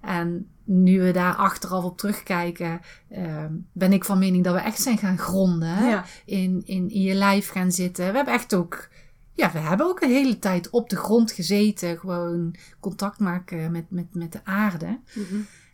En 0.00 0.50
nu 0.64 1.00
we 1.00 1.10
daar 1.10 1.34
achteraf 1.34 1.84
op 1.84 1.98
terugkijken, 1.98 2.80
ehm, 3.08 3.52
ben 3.72 3.92
ik 3.92 4.04
van 4.04 4.18
mening 4.18 4.44
dat 4.44 4.54
we 4.54 4.60
echt 4.60 4.82
zijn 4.82 4.98
gaan 4.98 5.18
gronden. 5.18 5.86
Ja. 5.86 6.04
In, 6.24 6.62
in, 6.64 6.90
in 6.90 7.02
je 7.02 7.14
lijf 7.14 7.48
gaan 7.48 7.72
zitten. 7.72 8.10
We 8.10 8.16
hebben 8.16 8.34
echt 8.34 8.54
ook, 8.54 8.88
ja, 9.34 9.52
we 9.52 9.58
hebben 9.58 9.86
ook 9.86 10.00
een 10.00 10.10
hele 10.10 10.38
tijd 10.38 10.70
op 10.70 10.88
de 10.88 10.96
grond 10.96 11.32
gezeten. 11.32 11.98
Gewoon 11.98 12.54
contact 12.80 13.18
maken 13.18 13.72
met, 13.72 13.90
met, 13.90 14.14
met 14.14 14.32
de 14.32 14.44
aarde. 14.44 15.00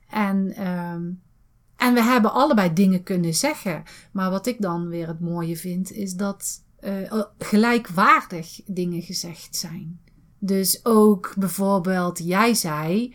En, 0.08 0.52
ehm, 0.54 1.02
en 1.76 1.94
we 1.94 2.02
hebben 2.02 2.32
allebei 2.32 2.72
dingen 2.72 3.02
kunnen 3.02 3.34
zeggen. 3.34 3.82
Maar 4.12 4.30
wat 4.30 4.46
ik 4.46 4.60
dan 4.60 4.88
weer 4.88 5.06
het 5.06 5.20
mooie 5.20 5.56
vind, 5.56 5.92
is 5.92 6.14
dat 6.14 6.64
eh, 6.86 7.22
gelijkwaardig 7.38 8.60
dingen 8.66 9.02
gezegd 9.02 9.56
zijn. 9.56 10.00
Dus 10.38 10.84
ook 10.84 11.34
bijvoorbeeld, 11.38 12.18
jij 12.18 12.54
zei. 12.54 13.14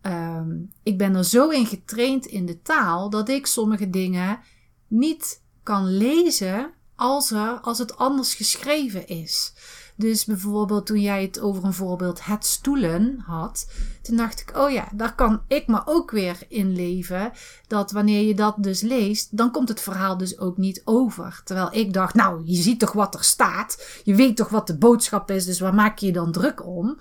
ehm, 0.00 0.56
ik 0.82 0.98
ben 0.98 1.14
er 1.14 1.24
zo 1.24 1.48
in 1.48 1.66
getraind 1.66 2.26
in 2.26 2.46
de 2.46 2.62
taal 2.62 3.10
dat 3.10 3.28
ik 3.28 3.46
sommige 3.46 3.90
dingen 3.90 4.40
niet 4.86 5.42
kan 5.62 5.96
lezen 5.96 6.72
als, 6.96 7.30
er, 7.30 7.60
als 7.60 7.78
het 7.78 7.96
anders 7.96 8.34
geschreven 8.34 9.06
is. 9.06 9.52
Dus 9.98 10.24
bijvoorbeeld 10.24 10.86
toen 10.86 11.00
jij 11.00 11.22
het 11.22 11.40
over 11.40 11.64
een 11.64 11.72
voorbeeld 11.72 12.24
het 12.24 12.46
stoelen 12.46 13.22
had, 13.26 13.68
toen 14.02 14.16
dacht 14.16 14.40
ik, 14.40 14.56
oh 14.56 14.70
ja, 14.70 14.88
daar 14.94 15.14
kan 15.14 15.40
ik 15.48 15.66
me 15.66 15.82
ook 15.84 16.10
weer 16.10 16.38
in 16.48 16.76
leven. 16.76 17.32
Dat 17.66 17.90
wanneer 17.90 18.22
je 18.22 18.34
dat 18.34 18.54
dus 18.58 18.80
leest, 18.80 19.36
dan 19.36 19.50
komt 19.50 19.68
het 19.68 19.80
verhaal 19.80 20.16
dus 20.16 20.38
ook 20.38 20.56
niet 20.56 20.82
over. 20.84 21.40
Terwijl 21.44 21.68
ik 21.72 21.92
dacht, 21.92 22.14
nou, 22.14 22.42
je 22.44 22.62
ziet 22.62 22.78
toch 22.78 22.92
wat 22.92 23.14
er 23.14 23.24
staat. 23.24 24.00
Je 24.04 24.14
weet 24.14 24.36
toch 24.36 24.48
wat 24.48 24.66
de 24.66 24.78
boodschap 24.78 25.30
is, 25.30 25.44
dus 25.44 25.60
waar 25.60 25.74
maak 25.74 25.98
je 25.98 26.06
je 26.06 26.12
dan 26.12 26.32
druk 26.32 26.66
om? 26.66 26.98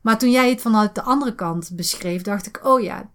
Maar 0.00 0.18
toen 0.18 0.30
jij 0.30 0.50
het 0.50 0.60
vanuit 0.60 0.94
de 0.94 1.02
andere 1.02 1.34
kant 1.34 1.70
beschreef, 1.72 2.22
dacht 2.22 2.46
ik, 2.46 2.66
oh 2.66 2.80
ja, 2.80 3.10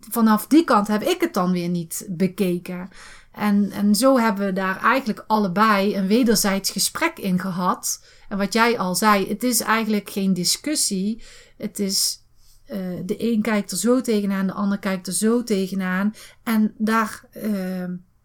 vanaf 0.00 0.46
die 0.46 0.64
kant 0.64 0.88
heb 0.88 1.02
ik 1.02 1.20
het 1.20 1.34
dan 1.34 1.52
weer 1.52 1.68
niet 1.68 2.06
bekeken. 2.08 2.88
En, 3.32 3.70
en 3.70 3.94
zo 3.94 4.18
hebben 4.18 4.46
we 4.46 4.52
daar 4.52 4.80
eigenlijk 4.82 5.24
allebei 5.26 5.96
een 5.96 6.06
wederzijds 6.06 6.70
gesprek 6.70 7.18
in 7.18 7.38
gehad. 7.38 8.00
En 8.30 8.38
wat 8.38 8.52
jij 8.52 8.78
al 8.78 8.94
zei, 8.94 9.28
het 9.28 9.42
is 9.42 9.60
eigenlijk 9.60 10.10
geen 10.10 10.34
discussie. 10.34 11.22
Het 11.56 11.78
is, 11.78 12.24
eh, 12.64 12.78
de 13.04 13.32
een 13.32 13.42
kijkt 13.42 13.70
er 13.70 13.76
zo 13.76 14.00
tegenaan, 14.00 14.46
de 14.46 14.52
ander 14.52 14.78
kijkt 14.78 15.06
er 15.06 15.12
zo 15.12 15.42
tegenaan. 15.44 16.14
En 16.42 16.74
daar, 16.78 17.24
eh, 17.30 17.80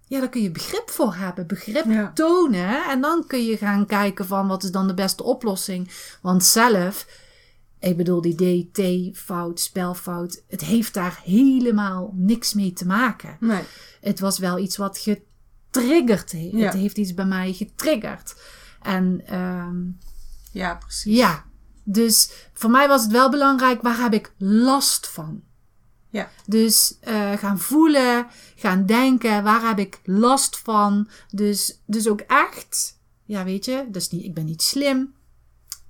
ja, 0.08 0.20
daar 0.20 0.30
kun 0.30 0.42
je 0.42 0.52
begrip 0.52 0.90
voor 0.90 1.16
hebben, 1.16 1.48
begrip 1.48 1.86
Ja. 1.86 2.12
tonen. 2.14 2.84
En 2.90 3.02
dan 3.02 3.24
kun 3.28 3.46
je 3.46 3.58
gaan 3.58 3.86
kijken 3.86 4.26
van 4.26 4.48
wat 4.48 4.64
is 4.64 4.72
dan 4.72 4.88
de 4.88 4.94
beste 4.94 5.24
oplossing. 5.24 5.90
Want 6.22 6.44
zelf, 6.44 7.08
ik 7.80 7.98
bedoel 7.98 8.22
die 8.22 8.36
DT-fout, 8.72 9.60
spelfout, 9.60 10.44
het 10.48 10.62
heeft 10.62 10.94
daar 10.94 11.20
helemaal 11.24 12.14
niks 12.16 12.54
mee 12.54 12.74
te 12.74 12.86
maken. 12.86 13.38
Nee. 13.40 13.62
Het 14.02 14.20
was 14.20 14.40
wel 14.40 14.58
iets 14.60 14.78
wat 14.78 14.98
getriggerd 14.98 16.32
heeft. 16.32 16.56
Ja. 16.58 16.66
Het 16.66 16.74
heeft 16.74 16.98
iets 16.98 17.14
bij 17.14 17.26
mij 17.26 17.54
getriggerd. 17.54 18.36
En 18.86 19.22
ehm, 19.26 19.78
Ja, 20.52 20.76
precies. 20.76 21.18
ja, 21.18 21.44
dus 21.84 22.32
voor 22.54 22.70
mij 22.70 22.88
was 22.88 23.04
het 23.04 23.12
wel 23.12 23.30
belangrijk, 23.30 23.82
waar 23.82 24.00
heb 24.02 24.14
ik 24.14 24.34
last 24.38 25.08
van? 25.08 25.44
Ja. 26.10 26.30
Dus 26.46 26.98
eh, 27.00 27.32
gaan 27.32 27.60
voelen, 27.60 28.28
gaan 28.56 28.86
denken, 28.86 29.44
waar 29.44 29.68
heb 29.68 29.80
ik 29.80 30.00
last 30.04 30.60
van? 30.60 31.10
Dus, 31.32 31.82
dus 31.86 32.08
ook 32.08 32.20
echt, 32.20 33.00
ja 33.24 33.44
weet 33.44 33.66
je, 33.66 33.88
dus 33.92 34.10
niet, 34.10 34.24
ik 34.24 34.34
ben 34.34 34.46
niet 34.46 34.62
slim, 34.62 35.14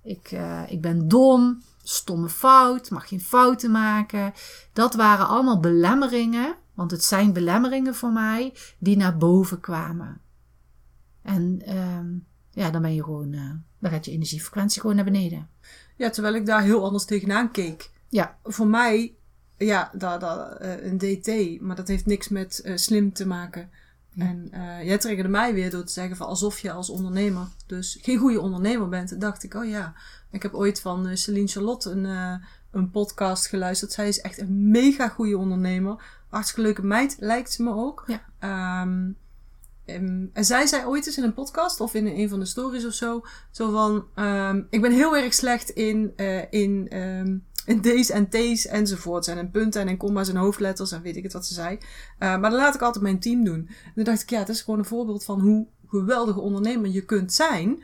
ik, 0.04 0.32
eh, 0.32 0.62
ik 0.68 0.82
ben 0.82 1.08
dom, 1.08 1.62
stomme 1.84 2.30
fout, 2.30 2.90
mag 2.90 3.08
geen 3.08 3.22
fouten 3.22 3.72
maken. 3.72 4.34
Dat 4.74 4.94
waren 4.96 5.28
allemaal 5.28 5.60
belemmeringen, 5.60 6.56
want 6.74 6.92
het 6.92 7.04
zijn 7.04 7.34
belemmeringen 7.34 7.96
voor 7.96 8.12
mij, 8.12 8.54
die 8.80 8.98
naar 8.98 9.18
boven 9.18 9.60
kwamen. 9.60 10.22
En 11.22 11.62
ehm, 11.66 12.08
ja, 12.56 12.70
dan 12.70 12.82
ben 12.82 12.94
je 12.94 13.04
gewoon, 13.04 13.34
eh, 13.34 13.52
dan 13.80 13.92
gaat 13.92 14.06
je 14.06 14.12
energiefrequentie 14.12 14.82
gewoon 14.82 14.96
naar 14.96 15.06
beneden. 15.06 15.50
Ja, 15.96 16.10
terwijl 16.10 16.36
ik 16.36 16.46
daar 16.46 16.62
heel 16.62 16.84
anders 16.84 17.06
tegenaan 17.06 17.52
keek. 17.52 17.92
Ja, 18.10 18.38
Voor 18.44 18.68
mij, 18.68 19.16
ja, 19.58 19.92
dat, 19.94 20.22
dat, 20.22 20.58
eh, 20.58 20.86
een 20.86 20.98
DT, 20.98 21.62
maar 21.62 21.76
dat 21.76 21.88
heeft 21.88 22.06
niks 22.06 22.30
met 22.30 22.60
eh, 22.60 22.76
slim 22.76 23.14
te 23.14 23.28
maken. 23.28 23.70
En 24.18 24.50
jij 24.84 24.98
triggerde 24.98 25.30
mij 25.30 25.54
weer 25.54 25.70
door 25.70 25.84
te 25.84 25.92
zeggen 25.92 26.18
van 26.18 26.28
alsof 26.28 26.60
je 26.60 26.72
als 26.72 26.90
ondernemer 26.90 27.48
dus 27.66 28.00
geen 28.02 28.18
goede 28.18 28.40
ondernemer 28.40 28.90
bent. 28.90 29.22
Dacht 29.22 29.44
ik, 29.44 29.54
oh 29.54 29.70
ja, 29.70 29.94
ik 30.32 30.44
heb 30.44 30.54
ooit 30.54 30.82
van 30.82 31.18
Celine 31.18 31.48
Charlotte 31.48 31.90
een, 31.90 32.40
een 32.72 32.92
podcast 32.92 33.48
geluisterd. 33.48 33.92
Zij 33.92 34.08
is 34.08 34.22
echt 34.22 34.40
een 34.40 34.70
mega 34.70 35.08
goede 35.08 35.38
ondernemer. 35.38 36.04
Hartstikke 36.30 36.62
leuke 36.62 36.86
meid, 36.86 37.16
lijkt 37.20 37.52
ze 37.52 37.64
me 37.64 37.74
ook. 37.74 38.04
Ja. 38.08 38.22
Ehm, 38.40 39.10
en 39.86 40.32
zij 40.34 40.66
zei 40.68 40.86
ooit 40.86 41.06
eens 41.06 41.18
in 41.18 41.24
een 41.24 41.34
podcast 41.34 41.80
of 41.80 41.94
in 41.94 42.06
een 42.08 42.30
van 42.30 42.40
de 42.40 42.46
stories 42.46 42.86
of 42.86 42.94
zo, 42.94 43.22
zo 43.52 43.72
van, 43.72 44.06
ehm, 44.16 44.62
ik 44.70 44.82
ben 44.82 44.92
heel 44.92 45.18
erg 45.18 45.34
slecht 45.34 45.70
in, 45.70 46.14
eh, 46.16 46.52
in, 46.52 46.88
ehm, 46.90 47.38
in 47.66 47.82
D's 47.82 48.10
en 48.10 48.30
T's 48.30 48.66
enzovoorts. 48.68 49.28
En 49.28 49.38
in 49.38 49.52
punten 49.52 49.82
en 49.82 49.88
in 49.88 49.98
comma's 49.98 50.30
en 50.30 50.36
hoofdletters 50.36 50.92
en 50.92 51.02
weet 51.02 51.16
ik 51.16 51.24
het 51.24 51.34
wat 51.34 51.46
ze 51.46 51.54
zei. 51.54 51.78
Maar 52.20 52.42
dan 52.42 52.54
laat 52.54 52.76
ik 52.76 52.82
altijd 52.82 53.04
mijn 53.04 53.20
team 53.20 53.44
doen. 53.44 53.68
En 53.86 53.92
toen 53.96 54.04
dacht 54.04 54.22
ik, 54.22 54.30
ja, 54.30 54.40
het 54.40 54.50
is 54.50 54.62
gewoon 54.62 54.80
een 54.80 54.86
voorbeeld 54.86 55.24
van 55.24 55.40
hoe 55.40 55.68
geweldige 55.88 56.40
ondernemer 56.40 56.90
je 56.90 57.06
kunt 57.06 57.34
zijn. 57.34 57.84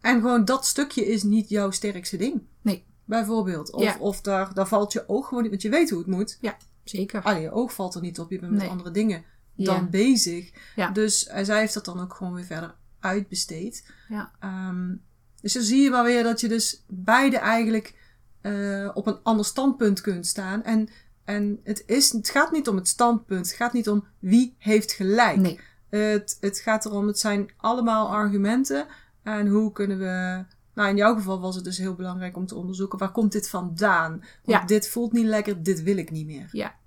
En 0.00 0.20
gewoon 0.20 0.44
dat 0.44 0.66
stukje 0.66 1.06
is 1.06 1.22
niet 1.22 1.48
jouw 1.48 1.70
sterkste 1.70 2.16
ding. 2.16 2.42
nee, 2.62 2.84
Bijvoorbeeld. 3.04 3.72
Of, 3.72 3.82
Ja. 3.82 3.96
of 3.98 4.20
daar, 4.20 4.54
daar 4.54 4.68
valt 4.68 4.92
je 4.92 5.08
oog 5.08 5.26
gewoon 5.28 5.42
niet, 5.42 5.50
want 5.50 5.62
je 5.62 5.68
weet 5.70 5.90
hoe 5.90 5.98
het 5.98 6.08
moet. 6.08 6.38
ja, 6.40 6.56
zeker. 6.84 7.22
Alleen 7.22 7.42
je 7.42 7.50
oog 7.52 7.74
valt 7.74 7.94
er 7.94 8.00
niet 8.00 8.18
op. 8.20 8.30
Je 8.30 8.38
bent 8.38 8.52
met 8.52 8.60
Nee. 8.60 8.70
andere 8.70 8.90
dingen 8.90 9.24
dan 9.64 9.90
bezig. 9.90 10.50
Ja. 10.76 10.90
Dus 10.90 11.26
eh, 11.26 11.44
zij 11.44 11.58
heeft 11.58 11.74
dat 11.74 11.84
dan 11.84 12.00
ook 12.00 12.14
gewoon 12.14 12.34
weer 12.34 12.44
verder 12.44 12.74
uitbesteed. 13.00 13.90
Ja. 14.08 14.30
Ehm, 14.40 14.94
dus 15.40 15.52
dan 15.52 15.62
zie 15.62 15.82
je 15.82 15.90
maar 15.90 16.04
weer 16.04 16.22
dat 16.22 16.40
je 16.40 16.48
dus 16.48 16.84
beide 16.88 17.38
eigenlijk 17.38 17.98
eh, 18.40 18.90
op 18.94 19.06
een 19.06 19.18
ander 19.22 19.44
standpunt 19.44 20.00
kunt 20.00 20.26
staan. 20.26 20.62
En, 20.64 20.88
en 21.24 21.60
het, 21.64 21.82
is, 21.86 22.12
het 22.12 22.30
gaat 22.30 22.52
niet 22.52 22.68
om 22.68 22.76
het 22.76 22.88
standpunt. 22.88 23.46
Het 23.46 23.56
gaat 23.56 23.72
niet 23.72 23.88
om 23.88 24.04
wie 24.18 24.54
heeft 24.58 24.92
gelijk. 24.92 25.36
Nee, 25.36 25.60
Het, 25.88 26.36
het 26.40 26.58
gaat 26.58 26.84
erom, 26.84 27.06
het 27.06 27.18
zijn 27.18 27.50
allemaal 27.56 28.08
argumenten. 28.08 28.86
En 29.22 29.46
hoe 29.46 29.72
kunnen 29.72 29.98
we... 29.98 30.44
Nou, 30.74 30.88
in 30.88 30.96
jouw 30.96 31.14
geval 31.14 31.40
was 31.40 31.54
het 31.54 31.64
dus 31.64 31.78
heel 31.78 31.94
belangrijk 31.94 32.36
om 32.36 32.46
te 32.46 32.54
onderzoeken... 32.54 32.98
waar 32.98 33.12
komt 33.12 33.32
dit 33.32 33.48
vandaan? 33.48 34.10
Want 34.10 34.60
Ja. 34.60 34.64
dit 34.64 34.88
voelt 34.88 35.12
niet 35.12 35.24
lekker, 35.26 35.62
dit 35.62 35.82
wil 35.82 35.96
ik 35.96 36.10
niet 36.10 36.26
meer. 36.26 36.48
ja. 36.52 36.78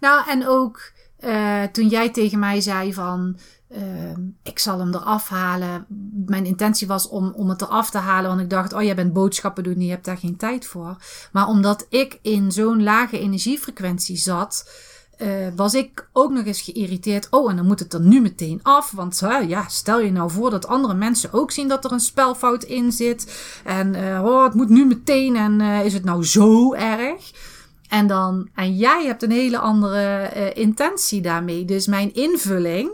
Nou, 0.00 0.28
en 0.30 0.46
ook 0.46 0.92
eh, 1.20 1.62
toen 1.62 1.88
jij 1.88 2.10
tegen 2.10 2.38
mij 2.38 2.60
zei 2.60 2.94
van... 2.94 3.36
ehm, 3.68 4.20
ik 4.42 4.58
zal 4.58 4.78
hem 4.78 4.94
eraf 4.94 5.28
halen. 5.28 5.86
Mijn 6.26 6.44
intentie 6.46 6.86
was 6.86 7.08
om, 7.08 7.32
om 7.36 7.48
het 7.48 7.62
eraf 7.62 7.90
te 7.90 7.98
halen. 7.98 8.28
Want 8.28 8.40
ik 8.40 8.50
dacht, 8.50 8.72
oh, 8.72 8.82
jij 8.82 8.94
bent 8.94 9.12
boodschappen 9.12 9.62
doen. 9.64 9.80
Je 9.80 9.90
hebt 9.90 10.04
daar 10.04 10.16
geen 10.18 10.36
tijd 10.36 10.66
voor. 10.66 10.96
Maar 11.32 11.46
omdat 11.46 11.86
ik 11.88 12.18
in 12.22 12.52
zo'n 12.52 12.82
lage 12.82 13.18
energiefrequentie 13.18 14.16
zat... 14.16 14.70
eh, 15.16 15.28
was 15.56 15.74
ik 15.74 16.08
ook 16.12 16.30
nog 16.30 16.44
eens 16.44 16.60
geïrriteerd. 16.62 17.26
Oh, 17.30 17.50
en 17.50 17.56
dan 17.56 17.66
moet 17.66 17.78
het 17.78 17.94
er 17.94 18.00
nu 18.00 18.20
meteen 18.20 18.60
af. 18.62 18.90
Want 18.90 19.20
ja, 19.46 19.68
stel 19.68 20.00
je 20.00 20.12
nou 20.12 20.30
voor 20.30 20.50
dat 20.50 20.66
andere 20.66 20.94
mensen 20.94 21.32
ook 21.32 21.50
zien 21.50 21.68
dat 21.68 21.84
er 21.84 21.92
een 21.92 22.00
spelfout 22.00 22.64
in 22.64 22.92
zit. 22.92 23.42
En 23.64 23.94
eh, 23.94 24.24
oh, 24.24 24.44
het 24.44 24.54
moet 24.54 24.68
nu 24.68 24.86
meteen. 24.86 25.36
En 25.36 25.60
is 25.60 25.92
het 25.92 26.04
nou 26.04 26.24
zo 26.24 26.74
erg? 26.74 27.32
En, 27.90 28.06
dan, 28.06 28.48
en 28.54 28.76
jij 28.76 29.04
hebt 29.06 29.22
een 29.22 29.30
hele 29.30 29.58
andere 29.58 30.22
eh, 30.22 30.62
intentie 30.62 31.20
daarmee. 31.20 31.64
Dus 31.64 31.86
mijn 31.86 32.14
invulling 32.14 32.90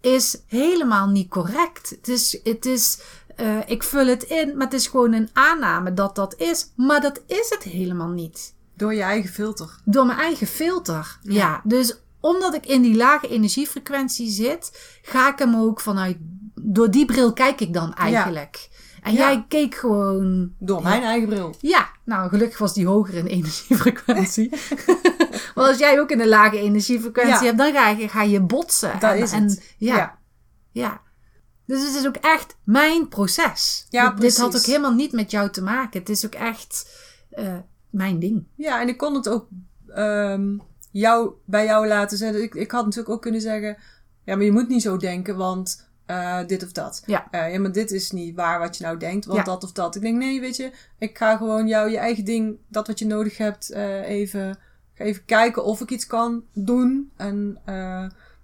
is 0.00 0.42
helemaal 0.46 1.08
niet 1.08 1.28
correct. 1.28 1.90
Het 1.90 2.08
is, 2.08 2.40
het 2.44 2.66
is 2.66 2.98
eh, 3.36 3.58
ik 3.66 3.82
vul 3.82 4.06
het 4.06 4.22
in, 4.22 4.56
maar 4.56 4.66
het 4.66 4.74
is 4.74 4.86
gewoon 4.86 5.12
een 5.12 5.30
aanname 5.32 5.94
dat 5.94 6.14
dat 6.14 6.34
is. 6.36 6.72
Maar 6.76 7.00
dat 7.00 7.20
is 7.26 7.46
het 7.48 7.62
helemaal 7.62 8.08
niet. 8.08 8.54
Door 8.76 8.94
je 8.94 9.02
eigen 9.02 9.30
filter. 9.30 9.80
Door 9.84 10.06
mijn 10.06 10.18
eigen 10.18 10.46
filter. 10.46 11.18
Ja. 11.22 11.60
dus 11.64 11.96
omdat 12.20 12.54
ik 12.54 12.66
in 12.66 12.82
die 12.82 12.96
lage 12.96 13.28
energiefrequentie 13.28 14.30
zit, 14.30 14.98
ga 15.02 15.32
ik 15.32 15.38
hem 15.38 15.56
ook 15.56 15.80
vanuit. 15.80 16.16
Door 16.54 16.90
die 16.90 17.04
bril 17.04 17.32
kijk 17.32 17.60
ik 17.60 17.74
dan 17.74 17.94
eigenlijk. 17.94 18.68
En 19.02 19.12
Ja. 19.12 19.18
jij 19.18 19.44
keek 19.48 19.74
gewoon. 19.74 20.54
Door 20.58 20.82
mijn 20.82 21.02
eigen 21.02 21.28
bril. 21.28 21.54
Ja, 21.60 21.88
nou 22.04 22.28
gelukkig 22.28 22.58
was 22.58 22.74
die 22.74 22.86
hoger 22.86 23.14
in 23.14 23.26
energiefrequentie. 23.36 24.50
Want 25.54 25.68
als 25.68 25.78
jij 25.78 26.00
ook 26.00 26.10
in 26.10 26.20
een 26.20 26.28
lage 26.28 26.58
energiefrequentie 26.58 27.32
Ja. 27.34 27.42
hebt, 27.44 27.58
dan 27.58 27.72
ga 27.72 27.88
je, 27.88 28.08
ga 28.08 28.22
je 28.22 28.40
botsen. 28.40 28.92
Dat 29.00 29.12
en, 29.12 29.18
is 29.22 29.32
en, 29.32 29.42
het. 29.42 29.74
ja, 29.78 29.96
Ja. 29.96 30.18
ja. 30.72 31.00
Dus 31.66 31.86
het 31.86 31.94
is 31.94 32.06
ook 32.06 32.16
echt 32.16 32.56
mijn 32.64 33.08
proces. 33.08 33.86
Ja, 33.90 34.10
dit, 34.10 34.20
dit 34.20 34.38
had 34.38 34.48
precies. 34.50 34.66
ook 34.68 34.74
helemaal 34.74 34.94
niet 34.96 35.12
met 35.12 35.30
jou 35.30 35.50
te 35.50 35.62
maken. 35.62 36.00
Het 36.00 36.08
is 36.08 36.24
ook 36.26 36.34
echt 36.34 36.90
eh, 37.30 37.56
mijn 37.90 38.18
ding. 38.18 38.46
Ja, 38.56 38.80
en 38.80 38.88
ik 38.88 38.96
kon 38.98 39.14
het 39.14 39.28
ook 39.28 39.48
ehm, 39.88 40.56
jou, 40.90 41.32
bij 41.46 41.64
jou 41.64 41.86
laten 41.86 42.18
zeggen. 42.18 42.42
Ik, 42.42 42.54
ik 42.54 42.70
had 42.70 42.84
natuurlijk 42.84 43.14
ook 43.14 43.22
kunnen 43.22 43.40
zeggen... 43.40 43.76
Ja, 44.24 44.36
maar 44.36 44.44
je 44.44 44.52
moet 44.52 44.68
niet 44.68 44.82
zo 44.82 44.96
denken, 44.96 45.36
want 45.36 45.90
eh, 46.12 46.46
dit 46.46 46.62
of 46.64 46.72
dat. 46.72 47.02
Ja. 47.06 47.26
Eh, 47.30 47.52
ja, 47.52 47.60
maar 47.60 47.72
dit 47.72 47.90
is 47.90 48.10
niet 48.10 48.34
waar 48.34 48.58
wat 48.58 48.76
je 48.76 48.84
nou 48.84 48.96
denkt, 48.98 49.24
want 49.24 49.38
Ja. 49.38 49.44
dat 49.44 49.64
of 49.64 49.72
dat. 49.72 49.94
Ik 49.96 50.02
denk, 50.02 50.16
nee, 50.18 50.40
weet 50.40 50.56
je, 50.56 50.70
ik 50.98 51.18
ga 51.18 51.36
gewoon 51.36 51.66
jou 51.66 51.90
je 51.90 51.98
eigen 51.98 52.24
ding, 52.24 52.56
dat 52.68 52.86
wat 52.86 52.98
je 52.98 53.06
nodig 53.06 53.36
hebt, 53.38 53.70
eh, 53.70 54.08
even, 54.08 54.58
ga 54.94 55.04
even 55.04 55.24
kijken 55.24 55.64
of 55.64 55.80
ik 55.80 55.90
iets 55.90 56.06
kan 56.06 56.42
doen. 56.54 57.10
En 57.16 57.58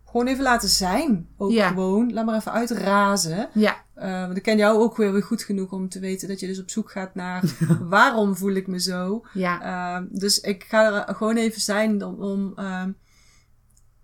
gewoon 0.05 0.27
even 0.27 0.43
laten 0.45 0.69
zijn. 0.69 1.29
Ook 1.37 1.51
Ja. 1.51 1.69
gewoon. 1.69 2.13
Laat 2.13 2.25
maar 2.25 2.37
even 2.37 2.53
uitrazen. 2.53 3.49
Ja, 3.55 3.77
want 3.95 4.37
ik 4.37 4.43
ken 4.43 4.57
jou 4.57 4.79
ook 4.79 4.97
weer, 4.97 5.13
weer 5.13 5.23
goed 5.23 5.43
genoeg 5.43 5.73
om 5.73 5.89
te 5.89 6.01
weten 6.01 6.29
dat 6.29 6.41
je 6.41 6.47
dus 6.47 6.61
op 6.61 6.71
zoek 6.71 6.91
gaat 6.91 7.15
naar 7.15 7.43
waarom 7.89 8.37
voel 8.37 8.53
ik 8.53 8.67
me 8.67 8.81
zo. 8.81 9.25
ja, 9.33 9.61
Ehm, 9.63 10.05
dus 10.11 10.41
ik 10.41 10.65
ga 10.69 11.07
er 11.09 11.15
gewoon 11.15 11.37
even 11.37 11.61
zijn 11.61 12.05
om, 12.05 12.15
om 12.23 12.53
ehm, 12.57 12.91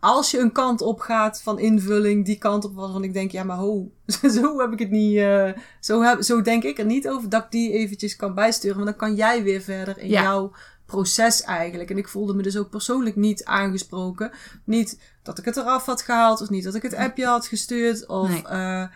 als 0.05 0.31
je 0.31 0.39
een 0.39 0.53
kant 0.53 0.81
op 0.81 1.01
gaat 1.01 1.43
van 1.43 1.59
invulling, 1.59 2.25
die 2.25 2.39
kant 2.39 2.65
op 2.65 2.75
waarvan 2.75 3.05
ik 3.05 3.13
denk, 3.13 3.31
ja, 3.31 3.45
maar 3.45 3.57
ho, 3.57 3.91
zo 4.37 4.59
heb 4.61 4.73
ik 4.73 4.79
het 4.79 4.91
niet, 4.91 5.17
eh, 5.17 5.51
zo, 5.81 6.03
heb, 6.03 6.23
zo 6.23 6.43
denk 6.43 6.63
ik 6.63 6.79
er 6.79 6.85
niet 6.85 7.09
over, 7.09 7.29
dat 7.29 7.45
ik 7.45 7.51
die 7.51 7.73
eventjes 7.73 8.17
kan 8.17 8.35
bijsturen. 8.35 8.77
Want 8.77 8.89
dan 8.89 8.99
kan 9.09 9.15
jij 9.15 9.43
weer 9.43 9.61
verder 9.61 9.99
in 9.99 10.09
Ja. 10.09 10.23
jouw 10.23 10.53
proces 10.87 11.43
eigenlijk. 11.43 11.91
En 11.91 11.99
ik 11.99 12.09
voelde 12.09 12.35
me 12.35 12.43
dus 12.43 12.57
ook 12.57 12.71
persoonlijk 12.71 13.17
niet 13.17 13.45
aangesproken. 13.45 14.31
Niet 14.65 15.01
dat 15.23 15.39
ik 15.39 15.45
het 15.45 15.57
eraf 15.57 15.87
had 15.87 16.03
gehaald, 16.03 16.41
of 16.41 16.51
niet 16.51 16.65
dat 16.65 16.75
ik 16.75 16.83
het 16.83 16.95
appje 16.95 17.27
had 17.27 17.47
gestuurd. 17.47 18.07
Of, 18.07 18.29
Nee. 18.29 18.43
nee, 18.45 18.89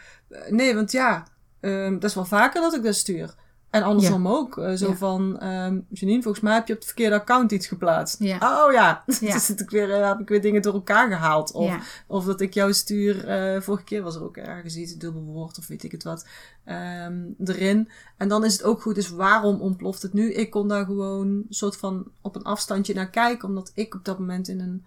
nee 0.50 0.74
want 0.74 0.92
ja, 0.92 1.26
ehm, 1.60 1.92
dat 1.92 2.04
is 2.04 2.14
wel 2.14 2.24
vaker 2.24 2.60
dat 2.60 2.74
ik 2.74 2.82
dat 2.82 2.94
stuur. 2.94 3.34
En 3.70 3.82
andersom 3.82 4.28
ook. 4.28 4.58
eh, 4.58 4.72
zo 4.74 4.88
Ja. 4.88 4.94
van, 4.96 5.38
ehm 5.38 5.80
Janine, 5.88 6.22
volgens 6.22 6.44
mij 6.44 6.54
heb 6.54 6.66
je 6.66 6.72
op 6.72 6.78
het 6.78 6.86
verkeerde 6.88 7.14
account 7.14 7.52
iets 7.52 7.66
geplaatst. 7.66 8.18
Ja. 8.18 8.64
Oh 8.66 8.72
ja, 8.72 9.02
dus 9.20 9.46
zit 9.46 9.60
ik 9.60 9.70
weer, 9.70 9.90
eh, 9.92 10.08
heb 10.08 10.20
ik 10.20 10.28
weer 10.28 10.40
dingen 10.40 10.62
door 10.62 10.72
elkaar 10.74 11.08
gehaald. 11.08 11.52
Of, 11.52 11.66
ja, 11.68 11.80
of 12.06 12.24
dat 12.24 12.40
ik 12.40 12.54
jou 12.54 12.72
stuur, 12.72 13.24
eh, 13.28 13.60
vorige 13.60 13.84
keer 13.84 14.02
was 14.02 14.14
er 14.16 14.22
ook 14.22 14.36
ergens 14.36 14.76
iets, 14.76 14.96
dubbel 14.96 15.22
woord 15.22 15.58
of 15.58 15.66
weet 15.66 15.82
ik 15.84 15.92
het 15.92 16.02
wat, 16.04 16.26
ehm, 16.64 17.22
erin. 17.44 17.88
En 18.16 18.28
dan 18.28 18.44
is 18.44 18.52
het 18.52 18.62
ook 18.62 18.82
goed, 18.82 18.94
dus 18.94 19.08
waarom 19.08 19.60
ontploft 19.60 20.02
het 20.02 20.12
nu? 20.12 20.32
Ik 20.32 20.50
kon 20.50 20.68
daar 20.68 20.84
gewoon 20.84 21.26
een 21.28 21.46
soort 21.48 21.76
van 21.76 22.10
op 22.20 22.36
een 22.36 22.42
afstandje 22.44 22.94
naar 22.94 23.10
kijken, 23.10 23.48
omdat 23.48 23.70
ik 23.74 23.94
op 23.94 24.04
dat 24.04 24.18
moment 24.18 24.48
in 24.48 24.60
een, 24.60 24.84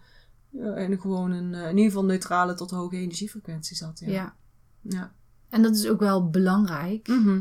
in 0.75 0.91
een 0.91 1.01
gewoon 1.01 1.31
een, 1.31 1.53
in 1.53 1.69
ieder 1.69 1.91
geval 1.91 2.05
neutrale 2.05 2.53
tot 2.53 2.71
hoge 2.71 2.95
energiefrequentie 2.95 3.75
zat. 3.75 4.00
Ja. 4.00 4.11
ja. 4.11 4.33
ja. 4.81 5.11
En 5.50 5.61
dat 5.61 5.75
is 5.75 5.88
ook 5.88 6.00
wel 6.00 6.29
belangrijk. 6.29 7.07
Mhm. 7.07 7.29
Ehm, 7.29 7.39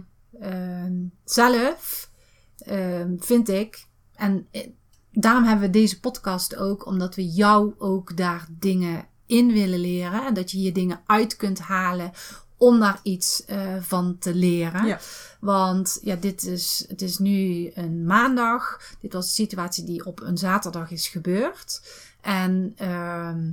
zelf 1.25 2.11
ehm, 2.59 3.17
vind 3.19 3.49
ik, 3.49 3.87
en 4.15 4.47
eh, 4.51 4.69
daarom 5.13 5.45
hebben 5.45 5.67
we 5.67 5.73
deze 5.73 6.01
podcast 6.01 6.57
ook, 6.57 6.87
omdat 6.87 7.15
we 7.15 7.29
jou 7.29 7.75
ook 7.79 8.17
daar 8.17 8.47
dingen 8.51 9.09
in 9.27 9.53
willen 9.53 9.79
leren. 9.79 10.27
En 10.27 10.35
dat 10.35 10.51
je 10.51 10.59
hier 10.59 10.73
dingen 10.73 11.01
uit 11.07 11.37
kunt 11.37 11.59
halen 11.59 12.13
om 12.57 12.81
daar 12.81 13.01
iets 13.03 13.45
eh, 13.45 13.77
van 13.81 14.17
te 14.19 14.35
leren. 14.35 14.87
Ja. 14.87 14.99
Want 15.41 15.99
ja, 16.03 16.17
dit 16.17 16.43
is, 16.43 16.85
het 16.89 17.03
is 17.03 17.19
nu 17.19 17.71
een 17.75 18.05
maandag. 18.05 18.81
Dit 19.01 19.13
was 19.13 19.27
een 19.27 19.33
situatie 19.33 19.85
die 19.85 20.05
op 20.05 20.21
een 20.21 20.39
zaterdag 20.39 20.91
is 20.91 21.09
gebeurd. 21.09 21.83
En 22.21 22.73
ehm, 22.77 23.51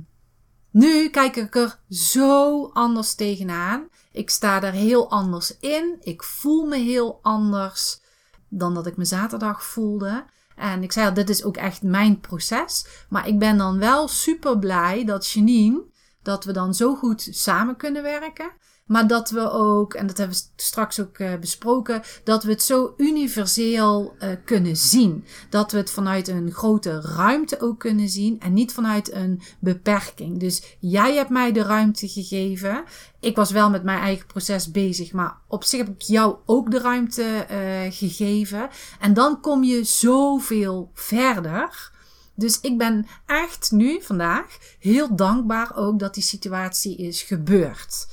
nu 0.70 1.08
kijk 1.08 1.36
ik 1.36 1.54
er 1.54 1.78
zo 1.90 2.64
anders 2.72 3.14
tegenaan. 3.14 3.88
Ik 4.12 4.30
sta 4.30 4.62
er 4.62 4.72
heel 4.72 5.10
anders 5.10 5.58
in. 5.58 5.96
Ik 6.00 6.22
voel 6.22 6.66
me 6.66 6.76
heel 6.76 7.18
anders 7.22 8.00
dan 8.48 8.74
dat 8.74 8.86
ik 8.86 8.96
me 8.96 9.04
zaterdag 9.04 9.64
voelde. 9.64 10.24
En 10.56 10.82
ik 10.82 10.92
zei 10.92 11.12
dit 11.12 11.28
is 11.28 11.44
ook 11.44 11.56
echt 11.56 11.82
mijn 11.82 12.20
proces. 12.20 12.86
Maar 13.08 13.28
ik 13.28 13.38
ben 13.38 13.58
dan 13.58 13.78
wel 13.78 14.08
super 14.08 14.58
blij 14.58 15.04
dat 15.04 15.30
Janine, 15.30 15.84
dat 16.22 16.44
we 16.44 16.52
dan 16.52 16.74
zo 16.74 16.94
goed 16.94 17.28
samen 17.30 17.76
kunnen 17.76 18.02
werken. 18.02 18.50
Maar 18.88 19.06
dat 19.06 19.30
we 19.30 19.50
ook, 19.50 19.94
en 19.94 20.06
dat 20.06 20.18
hebben 20.18 20.36
we 20.36 20.42
straks 20.56 21.00
ook 21.00 21.18
eh, 21.18 21.34
besproken, 21.36 22.02
dat 22.24 22.44
we 22.44 22.50
het 22.50 22.62
zo 22.62 22.94
universeel 22.96 24.14
eh, 24.18 24.30
kunnen 24.44 24.76
zien. 24.76 25.24
Dat 25.50 25.72
we 25.72 25.78
het 25.78 25.90
vanuit 25.90 26.28
een 26.28 26.52
grote 26.52 27.00
ruimte 27.00 27.60
ook 27.60 27.78
kunnen 27.78 28.08
zien 28.08 28.40
en 28.40 28.52
niet 28.52 28.72
vanuit 28.72 29.12
een 29.12 29.40
beperking. 29.58 30.40
Dus 30.40 30.76
jij 30.78 31.14
hebt 31.14 31.30
mij 31.30 31.52
de 31.52 31.62
ruimte 31.62 32.08
gegeven. 32.08 32.84
Ik 33.20 33.36
was 33.36 33.50
wel 33.50 33.70
met 33.70 33.82
mijn 33.82 34.00
eigen 34.00 34.26
proces 34.26 34.70
bezig, 34.70 35.12
maar 35.12 35.36
op 35.46 35.64
zich 35.64 35.78
heb 35.78 35.88
ik 35.88 36.02
jou 36.02 36.36
ook 36.46 36.70
de 36.70 36.78
ruimte 36.78 37.22
eh, 37.22 37.92
gegeven. 37.92 38.68
En 39.00 39.14
dan 39.14 39.40
kom 39.40 39.64
je 39.64 39.84
zoveel 39.84 40.90
verder. 40.94 41.90
Dus 42.34 42.60
ik 42.60 42.78
ben 42.78 43.06
echt 43.26 43.70
nu, 43.70 44.02
vandaag, 44.02 44.58
heel 44.78 45.16
dankbaar 45.16 45.76
ook 45.76 45.98
dat 45.98 46.14
die 46.14 46.22
situatie 46.22 46.96
is 46.96 47.22
gebeurd. 47.22 48.06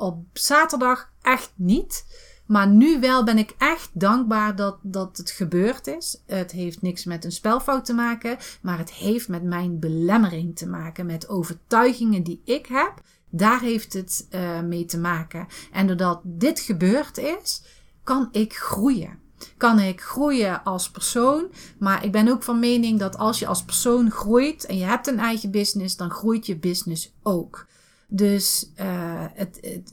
Op 0.00 0.24
zaterdag 0.32 1.10
echt 1.22 1.52
niet. 1.54 2.04
Maar 2.46 2.68
nu 2.68 3.00
wel 3.00 3.24
ben 3.24 3.38
ik 3.38 3.54
echt 3.58 3.90
dankbaar 3.92 4.56
dat, 4.56 4.78
dat 4.82 5.16
het 5.16 5.30
gebeurd 5.30 5.86
is. 5.86 6.22
Het 6.26 6.50
heeft 6.50 6.82
niks 6.82 7.04
met 7.04 7.24
een 7.24 7.32
spelfout 7.32 7.84
te 7.84 7.92
maken, 7.92 8.36
maar 8.62 8.78
het 8.78 8.92
heeft 8.92 9.28
met 9.28 9.42
mijn 9.42 9.78
belemmering 9.78 10.56
te 10.56 10.66
maken. 10.66 11.06
Met 11.06 11.28
overtuigingen 11.28 12.22
die 12.22 12.40
ik 12.44 12.66
heb. 12.66 12.92
Daar 13.30 13.60
heeft 13.60 13.92
het 13.92 14.26
eh, 14.30 14.60
mee 14.60 14.84
te 14.84 14.98
maken. 14.98 15.46
En 15.72 15.86
doordat 15.86 16.20
dit 16.24 16.60
gebeurd 16.60 17.18
is, 17.18 17.62
kan 18.04 18.28
ik 18.32 18.54
groeien. 18.54 19.18
Kan 19.56 19.78
ik 19.78 20.00
groeien 20.00 20.64
als 20.64 20.90
persoon. 20.90 21.46
Maar 21.78 22.04
ik 22.04 22.12
ben 22.12 22.28
ook 22.28 22.42
van 22.42 22.58
mening 22.58 22.98
dat 22.98 23.18
als 23.18 23.38
je 23.38 23.46
als 23.46 23.64
persoon 23.64 24.10
groeit 24.10 24.66
en 24.66 24.76
je 24.76 24.84
hebt 24.84 25.06
een 25.06 25.18
eigen 25.18 25.50
business, 25.50 25.96
dan 25.96 26.10
groeit 26.10 26.46
je 26.46 26.56
business 26.56 27.12
ook. 27.22 27.68
Dus 28.12 28.70
uh, 28.80 29.24
het, 29.34 29.58
het, 29.60 29.92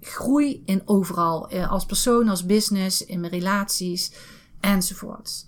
groei 0.00 0.62
in 0.64 0.82
overal. 0.84 1.52
Uh, 1.52 1.70
als 1.70 1.86
persoon, 1.86 2.28
als 2.28 2.46
business, 2.46 3.04
in 3.04 3.20
mijn 3.20 3.32
relaties 3.32 4.12
enzovoorts. 4.60 5.46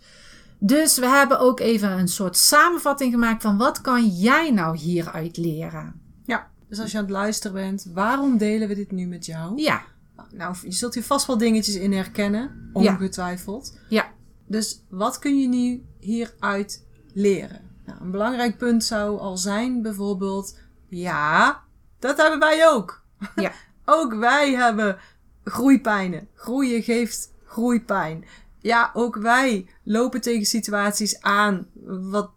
Dus 0.59 0.99
we 0.99 1.07
hebben 1.07 1.41
ook 1.41 1.61
even 1.61 1.91
een 1.91 2.09
soort 2.09 2.37
samenvatting 2.37 3.13
gemaakt 3.13 3.43
van 3.43 3.57
wat 3.57 3.81
kan 3.81 4.07
jij 4.07 4.51
nou 4.51 4.77
hieruit 4.77 5.37
leren? 5.37 6.01
Ja, 6.25 6.51
dus 6.69 6.81
als 6.81 6.91
je 6.91 6.99
aan 6.99 7.05
het 7.05 7.13
luisteren 7.13 7.57
bent, 7.57 7.87
waarom 7.95 8.39
delen 8.39 8.69
we 8.69 8.75
dit 8.75 8.91
nu 8.91 9.07
met 9.07 9.27
jou? 9.27 9.63
Ja. 9.63 9.83
Nou, 10.31 10.57
je 10.63 10.73
zult 10.73 10.95
hier 10.95 11.03
vast 11.03 11.27
wel 11.27 11.39
dingetjes 11.39 11.75
in 11.75 11.93
herkennen, 11.93 12.71
ongetwijfeld. 12.73 13.79
Ja. 13.89 14.13
Dus 14.47 14.83
wat 14.89 15.19
kun 15.19 15.41
je 15.41 15.49
nu 15.49 15.85
hieruit 15.99 16.85
leren? 17.13 17.61
Nou, 17.87 18.01
een 18.01 18.11
belangrijk 18.11 18.59
punt 18.59 18.85
zou 18.85 19.19
al 19.19 19.37
zijn 19.37 19.83
bijvoorbeeld, 19.83 20.59
ja, 20.89 21.65
dat 21.99 22.17
hebben 22.17 22.39
wij 22.39 22.69
ook. 22.69 23.03
Ja. 23.37 23.53
ook 23.85 24.15
wij 24.15 24.55
hebben 24.55 24.99
groeipijnen. 25.45 26.29
Groeien 26.35 26.83
geeft 26.83 27.33
groeipijn. 27.45 28.25
Ja, 28.59 28.91
ook 28.95 29.17
wij 29.17 29.67
lopen 29.83 30.21
tegen 30.21 30.47
situaties 30.47 31.21
aan, 31.21 31.67
wat 32.11 32.31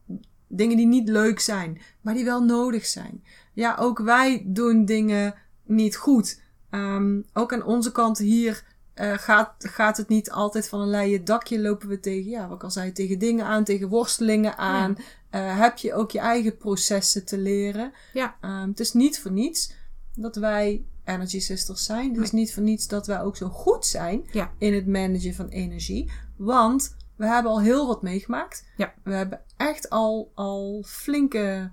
dingen 0.48 0.78
die 0.78 0.88
niet 0.88 1.10
leuk 1.10 1.40
zijn, 1.40 1.82
maar 2.02 2.14
die 2.14 2.26
wel 2.26 2.44
nodig 2.44 2.86
zijn. 2.86 3.24
Ja, 3.54 3.76
ook 3.80 4.00
wij 4.00 4.44
doen 4.46 4.86
dingen 4.86 5.36
niet 5.66 5.96
goed. 5.96 6.42
Um, 6.72 7.26
ook 7.34 7.54
aan 7.54 7.64
onze 7.64 7.92
kant 7.92 8.18
hier 8.18 8.64
uh, 8.96 9.18
gaat, 9.18 9.54
gaat 9.58 9.98
het 9.98 10.08
niet 10.08 10.32
altijd 10.32 10.70
van 10.70 10.82
een 10.82 10.90
leien 10.90 11.26
dakje. 11.26 11.60
Lopen 11.60 11.88
we 11.88 12.00
tegen, 12.00 12.30
ja, 12.30 12.48
wat 12.48 12.56
ik 12.58 12.64
al 12.64 12.72
zei, 12.72 12.92
tegen 12.92 13.20
dingen 13.20 13.46
aan, 13.46 13.64
tegen 13.64 13.90
worstelingen 13.90 14.58
aan. 14.58 14.96
Ja. 14.98 15.04
Uh, 15.36 15.60
heb 15.60 15.78
je 15.78 15.94
ook 15.94 16.12
je 16.12 16.20
eigen 16.20 16.58
processen 16.58 17.26
te 17.26 17.38
leren. 17.38 17.94
Ja. 18.14 18.38
Um, 18.42 18.70
het 18.70 18.80
is 18.80 18.94
niet 18.94 19.20
voor 19.20 19.32
niets 19.32 19.74
dat 20.16 20.36
wij 20.36 20.86
Energy 21.04 21.40
Sisters 21.40 21.84
zijn. 21.84 22.14
Het 22.14 22.24
is 22.24 22.32
niet 22.32 22.54
voor 22.54 22.64
niets 22.64 22.88
dat 22.88 23.08
wij 23.08 23.22
ook 23.22 23.38
zo 23.38 23.50
goed 23.50 23.86
zijn 23.86 24.28
ja. 24.32 24.52
in 24.58 24.74
het 24.74 24.88
managen 24.88 25.34
van 25.34 25.48
energie. 25.48 26.12
Want 26.38 26.96
we 27.16 27.26
hebben 27.26 27.52
al 27.52 27.62
heel 27.62 27.88
wat 27.88 28.02
meegemaakt. 28.02 28.66
Ja. 28.78 28.94
We 29.04 29.14
hebben 29.14 29.42
echt 29.58 29.90
al, 29.90 30.32
al 30.36 30.84
flinke 30.88 31.72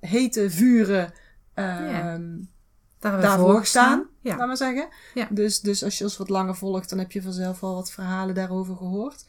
hete 0.00 0.50
vuren. 0.50 1.12
Ja. 1.54 2.20
Daar 2.98 3.20
daarvoor 3.20 3.58
gestaan, 3.58 4.08
ja. 4.20 4.36
laat 4.36 4.46
maar 4.46 4.56
zeggen. 4.56 4.88
Ja. 5.14 5.28
Dus, 5.30 5.60
dus 5.60 5.84
als 5.84 5.98
je 5.98 6.04
ons 6.04 6.16
wat 6.16 6.28
langer 6.28 6.54
volgt, 6.54 6.88
dan 6.88 6.98
heb 6.98 7.12
je 7.12 7.22
vanzelf 7.22 7.62
al 7.62 7.74
wat 7.74 7.90
verhalen 7.90 8.34
daarover 8.34 8.76
gehoord. 8.76 9.24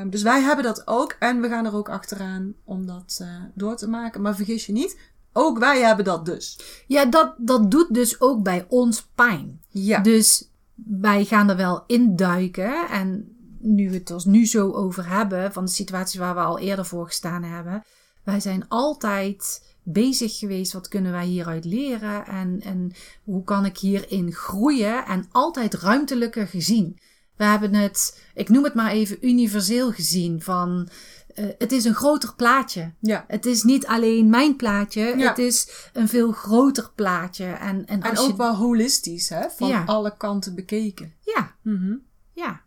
Um, 0.00 0.10
dus 0.10 0.22
wij 0.22 0.40
hebben 0.40 0.64
dat 0.64 0.82
ook 0.86 1.16
en 1.18 1.40
we 1.40 1.48
gaan 1.48 1.66
er 1.66 1.74
ook 1.74 1.88
achteraan 1.88 2.54
om 2.64 2.86
dat 2.86 3.18
uh, 3.22 3.28
door 3.54 3.76
te 3.76 3.88
maken. 3.88 4.22
Maar 4.22 4.36
vergis 4.36 4.66
je 4.66 4.72
niet, 4.72 4.98
ook 5.32 5.58
wij 5.58 5.80
hebben 5.80 6.04
dat 6.04 6.26
dus. 6.26 6.60
Ja, 6.86 7.04
dat, 7.04 7.34
dat 7.38 7.70
doet 7.70 7.94
dus 7.94 8.20
ook 8.20 8.42
bij 8.42 8.66
ons 8.68 9.06
pijn. 9.14 9.60
Ja. 9.68 9.98
Dus 9.98 10.50
wij 10.74 11.24
gaan 11.24 11.50
er 11.50 11.56
wel 11.56 11.84
induiken 11.86 12.88
en 12.88 13.36
nu 13.58 13.90
we 13.90 13.96
het 13.96 14.10
er 14.10 14.22
nu 14.24 14.46
zo 14.46 14.72
over 14.72 15.08
hebben, 15.08 15.52
van 15.52 15.64
de 15.64 15.70
situatie 15.70 16.20
waar 16.20 16.34
we 16.34 16.40
al 16.40 16.58
eerder 16.58 16.86
voor 16.86 17.06
gestaan 17.06 17.42
hebben. 17.42 17.84
Wij 18.24 18.40
zijn 18.40 18.68
altijd 18.68 19.70
bezig 19.82 20.38
geweest. 20.38 20.72
Wat 20.72 20.88
kunnen 20.88 21.12
wij 21.12 21.26
hieruit 21.26 21.64
leren? 21.64 22.26
En, 22.26 22.60
en 22.60 22.92
hoe 23.24 23.44
kan 23.44 23.64
ik 23.64 23.78
hierin 23.78 24.32
groeien? 24.32 25.04
En 25.04 25.26
altijd 25.30 25.74
ruimtelijker 25.74 26.46
gezien. 26.46 26.98
We 27.36 27.44
hebben 27.44 27.74
het, 27.74 28.22
ik 28.34 28.48
noem 28.48 28.64
het 28.64 28.74
maar 28.74 28.90
even 28.90 29.26
universeel 29.26 29.92
gezien. 29.92 30.42
Van 30.42 30.88
uh, 31.34 31.46
het 31.58 31.72
is 31.72 31.84
een 31.84 31.94
groter 31.94 32.34
plaatje. 32.34 32.92
Ja. 33.00 33.24
Het 33.28 33.46
is 33.46 33.62
niet 33.62 33.86
alleen 33.86 34.30
mijn 34.30 34.56
plaatje. 34.56 35.00
Ja. 35.00 35.28
Het 35.28 35.38
is 35.38 35.88
een 35.92 36.08
veel 36.08 36.32
groter 36.32 36.90
plaatje. 36.94 37.44
En, 37.44 37.86
en, 37.86 38.18
ook 38.18 38.30
je... 38.30 38.36
wel 38.36 38.54
holistisch, 38.56 39.28
hè? 39.28 39.50
Van 39.50 39.68
Ja. 39.68 39.84
alle 39.84 40.16
kanten 40.16 40.54
bekeken. 40.54 41.14
Ja. 41.20 41.54
Mm 41.62 41.76
-hmm. 41.76 42.02
Ja. 42.32 42.60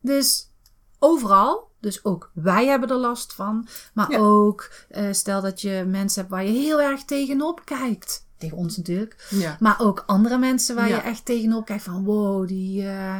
Dus 0.00 0.50
overal. 0.98 1.70
Dus 1.80 2.04
ook 2.04 2.30
wij 2.34 2.66
hebben 2.66 2.88
er 2.88 2.96
last 2.96 3.32
van. 3.32 3.68
Maar 3.94 4.10
Ja. 4.10 4.18
ook 4.18 4.70
uh, 4.90 5.12
stel 5.12 5.40
dat 5.40 5.60
je 5.60 5.84
mensen 5.86 6.20
hebt 6.20 6.32
waar 6.32 6.44
je 6.44 6.50
heel 6.50 6.80
erg 6.80 7.04
tegenop 7.04 7.64
kijkt. 7.64 8.26
Tegen 8.38 8.56
ons 8.56 8.76
natuurlijk. 8.76 9.26
Ja. 9.30 9.56
Maar 9.60 9.80
ook 9.80 10.02
andere 10.06 10.38
mensen 10.38 10.74
waar 10.74 10.88
je 10.88 10.94
echt 10.94 11.24
tegenop 11.24 11.66
kijkt 11.66 11.82
van 11.82 12.04
wow, 12.04 12.48
die 12.48 12.82
uh, 12.82 13.18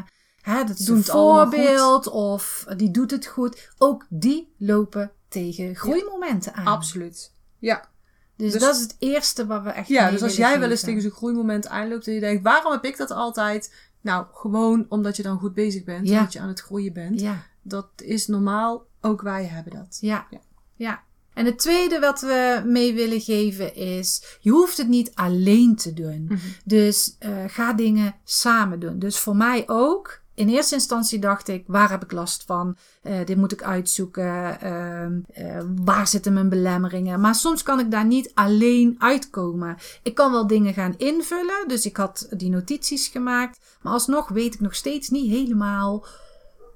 hè, 0.53 0.65
dat 0.65 0.79
is 0.79 0.89
een 0.89 1.05
voorbeeld 1.05 2.07
of 2.07 2.67
die 2.77 2.91
doet 2.91 3.11
het 3.11 3.27
goed. 3.27 3.71
Ook 3.79 4.07
die 4.09 4.55
lopen 4.59 5.13
tegen 5.29 5.75
groeimomenten 5.77 6.55
aan. 6.55 6.67
Absoluut. 6.67 7.33
Ja. 7.59 7.89
Dus, 8.37 8.53
Dus- 8.53 8.61
dat 8.61 8.75
is 8.75 8.81
het 8.81 8.97
eerste 8.99 9.47
wat 9.47 9.63
we 9.63 9.71
echt 9.71 9.89
Ja, 9.89 10.11
dus 10.11 10.23
als 10.23 10.37
jij 10.37 10.59
wel 10.61 10.71
eens 10.71 10.81
tegen 10.81 11.03
zo'n 11.03 11.11
groeimoment 11.11 11.69
aanloopt 11.69 12.07
en 12.07 12.15
je 12.15 12.21
denkt, 12.21 12.43
waarom 12.43 12.73
heb 12.73 12.85
ik 12.85 12.97
dat 12.97 13.11
altijd? 13.11 13.75
Nou, 14.01 14.27
gewoon 14.33 14.87
omdat 14.89 15.17
je 15.17 15.23
dan 15.23 15.39
goed 15.39 15.55
bezig 15.55 15.85
bent, 15.85 16.09
Ja. 16.09 16.19
omdat 16.19 16.33
je 16.33 16.41
aan 16.41 16.49
het 16.49 16.61
groeien 16.61 16.93
bent. 16.93 17.21
Ja. 17.21 17.43
Dat 17.63 17.89
is 17.97 18.27
normaal, 18.27 18.87
ook 19.01 19.23
wij 19.23 19.45
hebben 19.45 19.73
dat. 19.73 19.99
Ja. 20.01 20.27
Ja. 20.31 20.41
ja. 20.75 21.03
En 21.35 21.45
het 21.47 21.59
tweede 21.59 21.99
wat 21.99 22.21
we 22.21 22.63
mee 22.67 22.95
willen 22.95 23.21
geven 23.21 23.75
is, 23.75 24.39
je 24.41 24.51
hoeft 24.51 24.77
het 24.77 24.89
niet 24.89 25.11
alleen 25.15 25.77
te 25.77 25.93
doen. 25.93 26.25
Mhm. 26.25 26.39
Dus 26.65 27.17
eh, 27.19 27.45
ga 27.47 27.73
dingen 27.73 28.15
samen 28.25 28.81
doen. 28.81 28.99
Dus 28.99 29.19
voor 29.19 29.37
mij 29.37 29.65
ook. 29.69 30.25
In 30.37 30.49
eerste 30.49 30.75
instantie 30.75 31.19
dacht 31.19 31.49
ik, 31.49 31.65
waar 31.67 31.91
heb 31.91 32.03
ik 32.03 32.13
last 32.13 32.43
van? 32.47 32.77
Eh, 33.03 33.25
dit 33.25 33.37
moet 33.37 33.53
ik 33.53 33.63
uitzoeken. 33.63 34.61
Ehm, 34.61 35.21
eh, 35.33 35.63
waar 35.85 36.07
zitten 36.07 36.33
mijn 36.33 36.49
belemmeringen? 36.49 37.21
Maar 37.21 37.35
soms 37.35 37.63
kan 37.63 37.81
ik 37.81 37.91
daar 37.91 38.07
niet 38.07 38.31
alleen 38.35 38.95
uitkomen. 38.99 39.77
Ik 40.03 40.15
kan 40.15 40.33
wel 40.33 40.47
dingen 40.47 40.75
gaan 40.75 40.95
invullen. 40.97 41.69
Dus 41.69 41.87
ik 41.87 41.97
had 41.97 42.27
die 42.37 42.51
notities 42.51 43.09
gemaakt. 43.09 43.59
Maar 43.83 43.93
alsnog 43.93 44.29
weet 44.29 44.55
ik 44.55 44.61
nog 44.61 44.75
steeds 44.75 45.09
niet 45.09 45.31
helemaal 45.31 46.07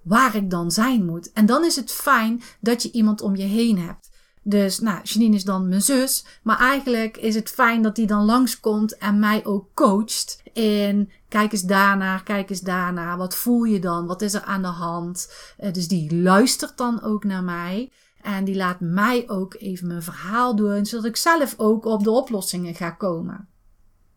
waar 0.03 0.35
ik 0.35 0.51
dan 0.51 0.71
zijn 0.71 1.05
moet. 1.05 1.33
En 1.33 1.47
dan 1.47 1.65
is 1.65 1.77
het 1.77 1.93
fijn 1.93 2.43
dat 2.61 2.83
je 2.83 2.91
iemand 2.91 3.21
om 3.21 3.37
je 3.37 3.45
heen 3.45 3.79
hebt. 3.79 4.11
Dus, 4.43 4.79
nou, 4.79 5.01
Janine 5.03 5.37
is 5.37 5.45
dan 5.45 5.69
mijn 5.69 5.83
zus. 5.83 6.25
Maar 6.43 6.59
eigenlijk 6.59 7.17
is 7.17 7.35
het 7.35 7.51
fijn 7.51 7.83
dat 7.83 7.97
die 7.97 8.07
dan 8.07 8.25
langskomt 8.25 8.97
en 8.99 9.19
mij 9.19 9.45
ook 9.45 9.67
coacht. 9.75 10.43
In 10.53 11.11
kijk 11.31 11.53
eens 11.53 11.63
daarnaar, 11.63 12.23
kijk 12.23 12.51
eens 12.51 12.61
daarnaar. 12.61 13.17
Wat 13.17 13.37
voel 13.37 13.65
je 13.65 13.79
dan? 13.79 14.07
Wat 14.07 14.23
is 14.23 14.35
er 14.35 14.43
aan 14.43 14.63
de 14.63 14.69
hand? 14.69 15.33
Uh, 15.61 15.73
dus 15.73 15.89
die 15.89 16.17
luistert 16.17 16.77
dan 16.77 17.03
ook 17.03 17.25
naar 17.25 17.45
mij. 17.45 17.93
En 18.23 18.45
die 18.45 18.57
laat 18.57 18.81
mij 18.81 19.29
ook 19.29 19.55
even 19.55 19.87
mijn 19.87 20.03
verhaal 20.03 20.57
doen. 20.57 20.87
Zodat 20.87 21.05
ik 21.05 21.17
zelf 21.17 21.55
ook 21.57 21.85
op 21.85 22.05
de 22.05 22.11
oplossingen 22.11 22.75
ga 22.75 22.91
komen. 22.91 23.49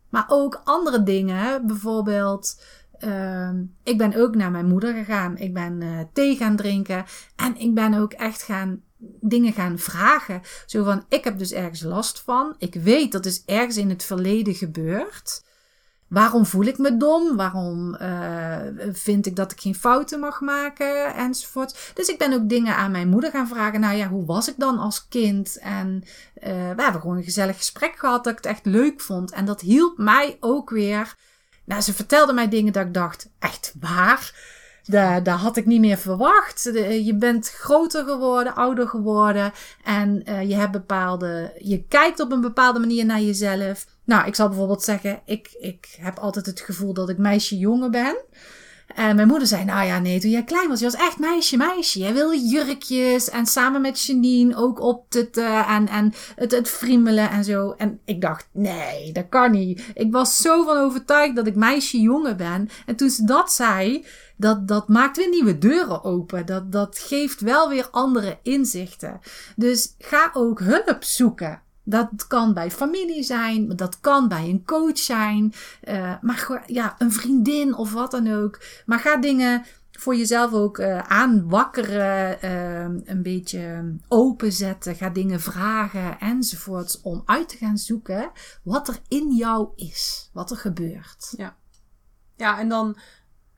Maar 0.10 0.26
ook 0.28 0.62
andere 0.63 1.04
dingen. 1.04 1.67
Bijvoorbeeld. 1.67 2.62
Uh, 2.99 3.49
ik 3.84 3.97
ben 3.97 4.15
ook 4.15 4.36
naar 4.36 4.52
mijn 4.52 4.67
moeder 4.67 4.93
gegaan. 4.93 5.38
Ik 5.38 5.54
ben 5.54 5.82
uh, 5.82 5.99
thee 6.13 6.36
gaan 6.36 6.56
drinken. 6.56 7.06
En 7.36 7.58
ik 7.58 7.73
ben 7.73 7.93
ook 7.93 8.13
echt 8.13 8.41
gaan 8.41 8.82
dingen 9.19 9.54
gaan 9.54 9.80
vragen. 9.80 10.41
Zo 10.65 10.84
van, 10.84 11.06
ik 11.10 11.23
heb 11.23 11.38
dus 11.38 11.52
ergens 11.52 11.82
last 11.82 12.21
van. 12.21 12.56
Ik 12.58 12.73
weet 12.73 13.12
dat 13.12 13.26
is 13.26 13.45
ergens 13.45 13.78
in 13.78 13.89
het 13.89 14.04
verleden 14.04 14.56
gebeurd. 14.56 15.43
Waarom 16.13 16.45
voel 16.45 16.65
ik 16.65 16.78
me 16.78 16.97
dom? 16.97 17.36
Waarom 17.36 17.97
uh, 18.02 18.58
vind 18.91 19.26
ik 19.26 19.36
dat 19.36 19.52
ik 19.52 19.60
geen 19.60 19.76
fouten 19.76 20.19
mag 20.19 20.41
maken? 20.41 21.15
Enzovoort. 21.15 21.91
Dus 21.93 22.08
ik 22.08 22.17
ben 22.17 22.34
ook 22.34 22.49
dingen 22.49 22.76
aan 22.76 22.91
mijn 22.91 23.10
moeder 23.10 23.32
gaan 23.32 23.47
vragen. 23.47 23.80
Nou 23.80 23.95
ja, 23.95 24.08
hoe 24.08 24.26
was 24.26 24.49
ik 24.49 24.56
dan 24.58 24.78
als 24.80 25.08
kind? 25.08 25.58
En 25.58 26.04
uh, 26.04 26.49
we 26.76 26.82
hebben 26.82 27.02
gewoon 27.02 27.17
een 27.17 27.23
gezellig 27.23 27.58
gesprek 27.58 27.95
gehad 27.95 28.23
dat 28.23 28.32
ik 28.34 28.43
het 28.43 28.52
echt 28.52 28.65
leuk 28.65 29.02
vond. 29.02 29.32
En 29.32 29.45
dat 29.45 29.62
hielp 29.62 29.97
mij 29.97 30.38
ook 30.39 30.69
weer. 30.69 31.15
Nou, 31.65 31.82
ze 31.82 31.93
vertelde 31.93 32.34
mij 32.34 32.49
dingen 32.49 32.73
dat 32.73 32.86
ik 32.86 32.93
dacht, 32.93 33.30
echt 33.39 33.73
waar? 33.80 34.52
Daar, 35.23 35.30
had 35.30 35.58
ik 35.58 35.65
niet 35.65 35.80
meer 35.80 35.97
verwacht. 35.97 36.69
Je 37.04 37.15
bent 37.15 37.49
groter 37.49 38.06
geworden, 38.06 38.56
ouder 38.56 38.88
geworden. 38.88 39.52
En 39.84 40.23
uh, 40.30 40.49
je 40.49 40.56
hebt 40.56 40.71
bepaalde. 40.71 41.54
Je 41.60 41.84
kijkt 41.88 42.19
op 42.19 42.32
een 42.32 42.41
bepaalde 42.41 42.80
manier 42.80 43.06
naar 43.06 43.21
jezelf. 43.21 43.86
Nou, 44.06 44.28
ik 44.28 44.36
zal 44.36 44.48
bijvoorbeeld 44.48 44.84
zeggen: 44.84 45.22
ik, 45.26 45.56
ik 45.60 45.96
heb 46.00 46.18
altijd 46.18 46.46
het 46.46 46.60
gevoel 46.60 46.94
dat 46.94 47.10
ik 47.10 47.18
meisje-jongen 47.18 47.92
ben. 47.92 48.16
En 48.88 49.16
mijn 49.16 49.28
moeder 49.28 49.48
zei: 49.48 49.63
Nou 49.63 49.86
ja, 49.86 50.00
nee, 50.00 50.20
toen 50.20 50.30
jij 50.30 50.44
klein 50.44 50.70
was, 50.70 50.80
je 50.80 50.86
was 50.86 50.96
echt 50.96 51.20
meisje, 51.20 51.58
meisje. 51.58 52.00
Jij 52.00 52.13
wilde 52.13 52.48
jurkjes 52.48 53.30
en 53.30 53.46
samen 53.46 53.82
met 53.82 54.02
Janine 54.02 54.56
ook 54.56 54.80
optutten 54.80 55.66
en, 55.66 55.88
en 55.88 56.13
het, 56.36 56.52
het 56.52 56.70
friemelen 56.70 57.30
en 57.30 57.44
zo. 57.44 57.74
En 57.78 58.00
ik 58.06 58.22
dacht: 58.22 58.48
Nee, 58.52 59.12
dat 59.12 59.30
kan 59.30 59.52
niet. 59.52 59.84
Ik 59.94 60.12
was 60.12 60.38
zo 60.38 60.63
van 60.63 60.78
overtuigd 60.78 61.36
dat 61.36 61.48
ik 61.48 61.56
meisje-jongen 61.56 62.38
ben. 62.38 62.70
En 62.86 62.96
toen 62.96 63.10
ze 63.10 63.26
dat 63.26 63.54
zei 63.54 64.06
dat, 64.38 64.68
dat 64.68 64.88
maakt 64.88 65.18
weer 65.18 65.30
nieuwe 65.30 65.58
deuren 65.58 66.04
open. 66.04 66.46
Dat, 66.46 66.72
dat 66.72 67.00
geeft 67.00 67.42
wel 67.42 67.70
weer 67.70 67.88
andere 67.92 68.38
inzichten. 68.42 69.20
Dus 69.56 69.96
ga 70.00 70.30
ook 70.34 70.60
hulp 70.60 71.04
zoeken. 71.04 71.62
Dat 71.84 72.28
kan 72.28 72.54
bij 72.54 72.72
familie 72.72 73.24
zijn, 73.24 73.76
dat 73.76 74.00
kan 74.00 74.28
bij 74.28 74.50
een 74.50 74.65
coach 74.65 74.98
zijn, 74.98 75.54
uh, 75.84 76.13
maar 76.22 76.63
ja, 76.65 76.96
een 76.98 77.12
vriendin 77.12 77.76
of 77.76 77.93
wat 77.93 78.12
dan 78.12 78.34
ook. 78.34 78.62
Maar 78.86 79.00
ga 79.00 79.17
dingen 79.17 79.65
voor 79.91 80.15
jezelf 80.15 80.54
ook 80.54 80.78
uh, 80.78 81.00
aanwakkeren, 81.00 82.38
uh, 82.43 83.02
een 83.06 83.22
beetje 83.22 83.96
openzetten, 84.08 84.96
ga 84.96 85.10
dingen 85.10 85.41
vragen 85.41 86.19
enzovoorts 86.19 87.02
om 87.02 87.24
uit 87.26 87.50
te 87.50 87.58
gaan 87.58 87.78
zoeken 87.78 88.32
wat 88.63 88.88
er 88.88 89.00
in 89.08 89.36
jou 89.36 89.69
is, 89.76 90.30
wat 90.34 90.52
er 90.52 90.58
gebeurt. 90.58 91.34
Ja, 91.38 91.56
ja 92.36 92.60
en 92.60 92.69
dan 92.69 92.98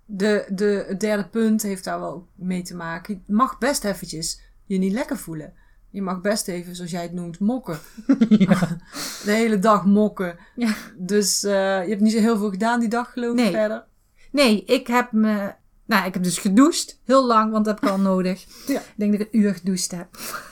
de, 0.06 0.46
de, 0.50 0.96
derde 0.98 1.28
punt 1.28 1.62
heeft 1.62 1.84
daar 1.84 2.00
wel 2.00 2.28
mee 2.36 2.62
te 2.62 2.76
maken. 2.76 3.24
Je 3.26 3.34
mag 3.34 3.58
best 3.58 3.84
eventjes 3.84 4.42
je 4.66 4.78
niet 4.78 4.94
lekker 4.94 5.18
voelen. 5.18 5.54
Je 5.96 6.02
mag 6.02 6.22
best 6.22 6.48
even, 6.48 6.76
zoals 6.76 6.92
jij 6.92 7.02
het 7.02 7.14
noemt, 7.14 7.40
mokken. 7.40 7.80
Ja. 8.30 8.78
De 9.24 9.32
hele 9.32 9.60
dag 9.60 9.86
mokken. 9.86 10.38
Ja. 10.56 10.74
Dus 10.98 11.44
uh, 11.44 11.52
je 11.52 11.90
hebt 11.90 12.02
niet 12.02 12.12
zo 12.12 12.20
heel 12.20 12.38
veel 12.38 12.50
gedaan 12.50 12.80
die 12.80 12.90
dag, 12.90 13.12
geloof 13.12 13.30
ik, 13.30 13.44
nee. 13.44 13.52
verder. 13.52 13.86
Nee, 14.32 14.64
ik 14.66 14.88
heb 14.88 15.12
me... 15.12 15.54
Nou, 15.86 16.06
ik 16.06 16.14
heb 16.14 16.24
dus 16.24 16.38
gedoucht. 16.38 17.00
Heel 17.06 17.26
lang, 17.26 17.52
want 17.52 17.66
dat 17.66 17.80
heb 17.80 17.84
ik 17.84 17.96
al 17.96 18.00
nodig. 18.00 18.46
Ja. 18.68 18.80
Ik 18.80 18.94
denk 18.96 19.12
dat 19.12 19.22
ik 19.22 19.28
een 19.34 19.40
uur 19.40 19.54
gedoucht 19.54 19.92
heb. 19.92 20.08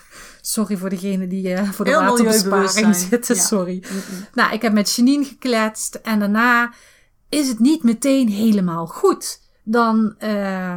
Sorry 0.42 0.78
voor 0.78 0.90
degene 0.90 1.28
die 1.28 1.50
uh, 1.50 1.72
voor 1.72 1.86
de 1.86 1.92
heel 1.92 2.02
waterbesparing 2.02 2.96
zitten. 2.96 3.36
Ja. 3.36 3.42
Sorry. 3.42 3.84
Mm 3.92 3.98
-mm. 3.98 4.26
Nou, 4.34 4.54
ik 4.54 4.62
heb 4.62 4.74
met 4.74 4.94
Janine 4.96 5.26
gekletst. 5.26 5.96
En 5.96 6.20
daarna 6.20 6.74
is 7.30 7.48
het 7.48 7.60
niet 7.60 7.84
meteen 7.84 8.30
helemaal 8.30 8.88
goed. 8.88 9.42
Dan... 9.64 10.16
Uh, 10.24 10.76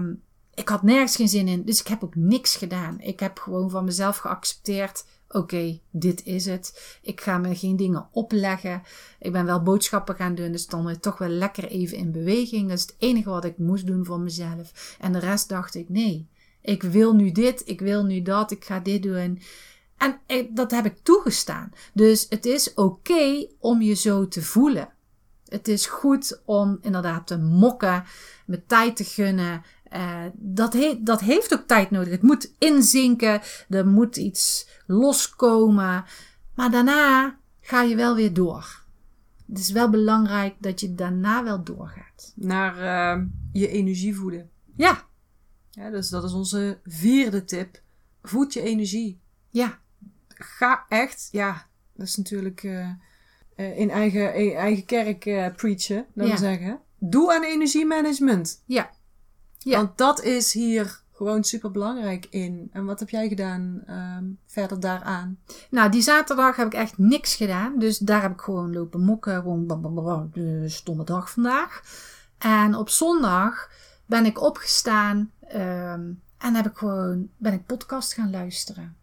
ik 0.57 0.69
had 0.69 0.83
nergens 0.83 1.17
geen 1.17 1.29
zin 1.29 1.49
in, 1.49 1.65
dus 1.65 1.81
ik 1.81 1.87
heb 1.87 2.05
ook 2.05 2.15
niks 2.15 2.57
gedaan. 2.57 3.01
Ik 3.01 3.21
heb 3.21 3.39
gewoon 3.39 3.71
van 3.71 3.85
mezelf 3.85 4.17
geaccepteerd. 4.17 5.05
Oké, 5.29 5.81
dit 5.91 6.25
is 6.25 6.47
het. 6.47 6.99
Ik 7.03 7.21
ga 7.21 7.39
me 7.39 7.57
geen 7.57 7.77
dingen 7.77 8.09
opleggen. 8.13 8.83
Ik 9.19 9.33
ben 9.33 9.45
wel 9.45 9.63
boodschappen 9.63 10.15
gaan 10.15 10.35
doen, 10.35 10.53
dus 10.53 10.67
dan 10.67 11.01
toch 11.01 11.19
wel 11.19 11.29
lekker 11.29 11.65
even 11.65 11.97
in 11.97 12.13
beweging. 12.13 12.69
Dat 12.69 12.79
is 12.79 12.83
het 12.83 12.95
enige 12.99 13.31
wat 13.31 13.45
ik 13.45 13.59
moest 13.59 13.87
doen 13.87 14.05
voor 14.05 14.21
mezelf. 14.21 14.97
En 15.01 15.13
de 15.13 15.19
rest 15.19 15.49
dacht 15.49 15.75
ik, 15.75 15.89
nee, 15.89 16.29
ik 16.61 16.83
wil 16.83 17.15
nu 17.15 17.33
dit, 17.33 17.63
ik 17.65 17.81
wil 17.81 18.05
nu 18.05 18.23
dat, 18.23 18.51
ik 18.51 18.65
ga 18.65 18.81
dit 18.81 19.03
doen. 19.03 19.43
En 19.97 20.21
dat 20.51 20.71
heb 20.71 20.85
ik 20.85 21.03
toegestaan. 21.03 21.71
Dus 21.95 22.27
het 22.29 22.47
is 22.47 22.75
oké 22.75 23.47
om 23.59 23.83
je 23.83 23.95
zo 23.95 24.29
te 24.29 24.43
voelen. 24.43 24.89
Het 25.49 25.69
is 25.69 25.87
goed 25.87 26.41
om 26.45 26.79
inderdaad 26.81 27.27
te 27.27 27.39
mokken, 27.39 28.05
me 28.47 28.67
tijd 28.67 28.97
te 28.97 29.05
gunnen. 29.05 29.63
Uh, 29.97 30.25
dat, 30.35 30.73
he 30.73 31.01
dat 31.03 31.21
heeft 31.21 31.55
ook 31.55 31.67
tijd 31.67 31.91
nodig. 31.91 32.11
Het 32.11 32.23
moet 32.23 32.53
inzinken, 32.59 33.41
er 33.69 33.87
moet 33.87 34.17
iets 34.17 34.69
loskomen. 34.87 36.05
Maar 36.55 36.71
daarna 36.71 37.39
ga 37.61 37.83
je 37.83 37.97
wel 37.97 38.15
weer 38.15 38.33
door. 38.33 38.85
Het 39.49 39.59
is 39.59 39.71
wel 39.71 39.91
belangrijk 39.91 40.55
dat 40.59 40.81
je 40.81 40.95
daarna 40.95 41.45
wel 41.45 41.65
doorgaat. 41.65 42.33
Naar 42.35 42.77
uh, 43.19 43.25
je 43.53 43.69
energie 43.69 44.17
voeden. 44.17 44.51
Ja. 44.77 45.07
ja 45.71 45.91
dus 45.91 46.09
dat 46.09 46.25
is 46.25 46.33
onze 46.33 46.81
vierde 46.85 47.45
tip. 47.45 47.81
Voed 48.23 48.53
je 48.53 48.63
energie. 48.63 49.21
Ja. 49.51 49.79
Ga 50.29 50.87
echt, 50.89 51.29
ja, 51.33 51.67
dat 51.95 52.07
is 52.07 52.17
natuurlijk 52.17 52.63
uh, 52.63 52.89
in, 53.57 53.91
eigen, 53.91 54.33
eigen 54.57 54.85
kerk 54.85 55.53
preachen, 55.57 56.07
laten 56.15 56.33
ja. 56.33 56.33
we 56.33 56.39
zeggen. 56.39 56.81
Doe 56.99 57.35
aan 57.35 57.45
energiemanagement. 57.45 58.63
Ja. 58.67 58.91
Ja. 59.71 59.77
Want 59.77 59.99
dat 59.99 60.23
is 60.23 60.53
hier 60.53 61.01
gewoon 61.13 61.45
super 61.45 61.71
belangrijk 61.71 62.27
in. 62.31 62.69
En 62.73 62.85
wat 62.85 63.01
heb 63.01 63.09
jij 63.09 63.29
gedaan 63.29 63.83
um, 63.89 64.39
verder 64.47 64.81
daaraan? 64.81 65.39
Nou, 65.71 65.91
die 65.91 66.03
zaterdag 66.03 66.57
heb 66.57 66.67
ik 66.67 66.75
echt 66.75 66.99
niks 66.99 67.35
gedaan. 67.35 67.79
Dus 67.79 67.99
daar 67.99 68.23
heb 68.23 68.33
ik 68.33 68.41
gewoon 68.41 68.73
lopen 68.73 69.01
mokken. 69.01 69.35
Gewoon 69.35 70.31
de 70.33 70.69
stomme 70.69 71.05
dag 71.05 71.31
vandaag. 71.31 71.83
En 72.39 72.75
op 72.75 72.89
zondag 72.89 73.71
ben 74.07 74.25
ik 74.25 74.41
opgestaan. 74.41 75.31
Um, 75.55 76.23
en 76.39 76.55
heb 76.55 76.67
ik 76.67 76.77
gewoon, 76.77 77.29
ben 77.37 77.53
ik 77.53 77.67
podcast 77.67 78.13
gaan 78.13 78.31
luisteren. 78.31 78.97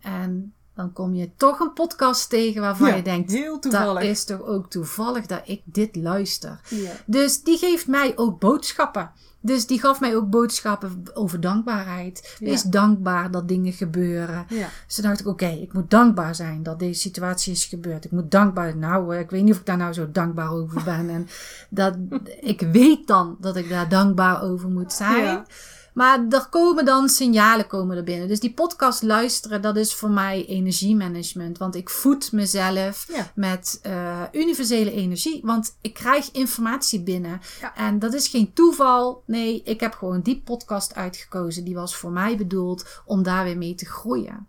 En 0.00 0.54
dan 0.80 0.92
kom 0.92 1.14
je 1.14 1.30
toch 1.36 1.60
een 1.60 1.72
podcast 1.72 2.28
tegen 2.30 2.60
waarvan 2.60 2.88
Ja, 2.88 2.94
je 2.94 3.02
denkt, 3.02 3.30
heel 3.32 3.52
dat 3.52 3.62
toevallig. 3.62 4.02
is 4.02 4.24
toch 4.24 4.42
ook 4.42 4.70
toevallig 4.70 5.26
dat 5.26 5.40
ik 5.44 5.60
dit 5.64 5.96
luister. 5.96 6.60
Ja. 6.68 6.90
Dus 7.06 7.42
die 7.42 7.58
geeft 7.58 7.86
mij 7.86 8.12
ook 8.16 8.38
boodschappen. 8.40 9.10
Dus 9.42 9.66
die 9.66 9.80
gaf 9.80 10.00
mij 10.00 10.16
ook 10.16 10.30
boodschappen 10.30 11.02
over 11.14 11.40
dankbaarheid. 11.40 12.36
Wees 12.38 12.62
Ja. 12.62 12.70
dankbaar 12.70 13.30
dat 13.30 13.48
dingen 13.48 13.72
gebeuren. 13.72 14.46
Ja. 14.48 14.68
Dus 14.86 14.94
toen 14.94 15.04
dacht 15.04 15.20
ik, 15.20 15.26
oké, 15.26 15.46
ik 15.46 15.72
moet 15.72 15.90
dankbaar 15.90 16.34
zijn 16.34 16.62
dat 16.62 16.78
deze 16.78 17.00
situatie 17.00 17.52
is 17.52 17.64
gebeurd. 17.64 18.04
Ik 18.04 18.10
moet 18.10 18.30
dankbaar, 18.30 18.76
nou, 18.76 19.14
eh, 19.14 19.20
ik 19.20 19.30
weet 19.30 19.42
niet 19.42 19.52
of 19.52 19.58
ik 19.60 19.66
daar 19.66 19.76
nou 19.76 19.92
zo 19.92 20.10
dankbaar 20.12 20.50
over 20.52 20.82
ben. 20.84 21.10
En 21.10 21.28
dat, 21.70 21.96
ik 22.40 22.60
weet 22.60 23.06
dan 23.06 23.36
dat 23.40 23.56
ik 23.56 23.68
daar 23.68 23.88
dankbaar 23.88 24.42
over 24.42 24.68
moet 24.68 24.92
zijn. 24.92 25.24
Ja. 25.24 25.44
Maar 25.94 26.26
er 26.28 26.46
komen 26.50 26.84
dan 26.84 27.08
signalen 27.08 27.66
komen 27.66 27.96
er 27.96 28.04
binnen. 28.04 28.28
Dus 28.28 28.40
die 28.40 28.52
podcast 28.52 29.02
luisteren, 29.02 29.62
dat 29.62 29.76
is 29.76 29.94
voor 29.94 30.10
mij 30.10 30.46
energiemanagement. 30.46 31.58
Want 31.58 31.74
ik 31.74 31.90
voed 31.90 32.32
mezelf 32.32 33.06
Ja. 33.08 33.32
met 33.34 33.78
eh, 33.82 34.22
universele 34.32 34.92
energie. 34.92 35.40
Want 35.44 35.76
ik 35.80 35.94
krijg 35.94 36.30
informatie 36.30 37.02
binnen. 37.02 37.40
Ja. 37.60 37.76
En 37.76 37.98
dat 37.98 38.14
is 38.14 38.28
geen 38.28 38.52
toeval. 38.52 39.22
Nee, 39.26 39.62
ik 39.64 39.80
heb 39.80 39.94
gewoon 39.94 40.20
die 40.20 40.40
podcast 40.44 40.94
uitgekozen. 40.94 41.64
Die 41.64 41.74
was 41.74 41.96
voor 41.96 42.10
mij 42.12 42.36
bedoeld 42.36 43.02
om 43.04 43.22
daar 43.22 43.44
weer 43.44 43.58
mee 43.58 43.74
te 43.74 43.86
groeien. 43.86 44.46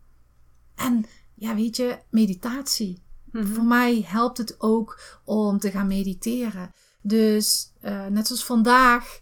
En 0.75 1.05
ja, 1.35 1.55
weet 1.55 1.75
je, 1.75 1.97
meditatie. 2.09 3.01
Voor 3.33 3.63
mij 3.63 4.03
helpt 4.07 4.37
het 4.37 4.55
ook 4.57 4.99
om 5.23 5.59
te 5.59 5.71
gaan 5.71 5.87
mediteren. 5.87 6.71
Dus 7.01 7.71
eh, 7.81 8.05
net 8.05 8.27
zoals 8.27 8.45
vandaag, 8.45 9.19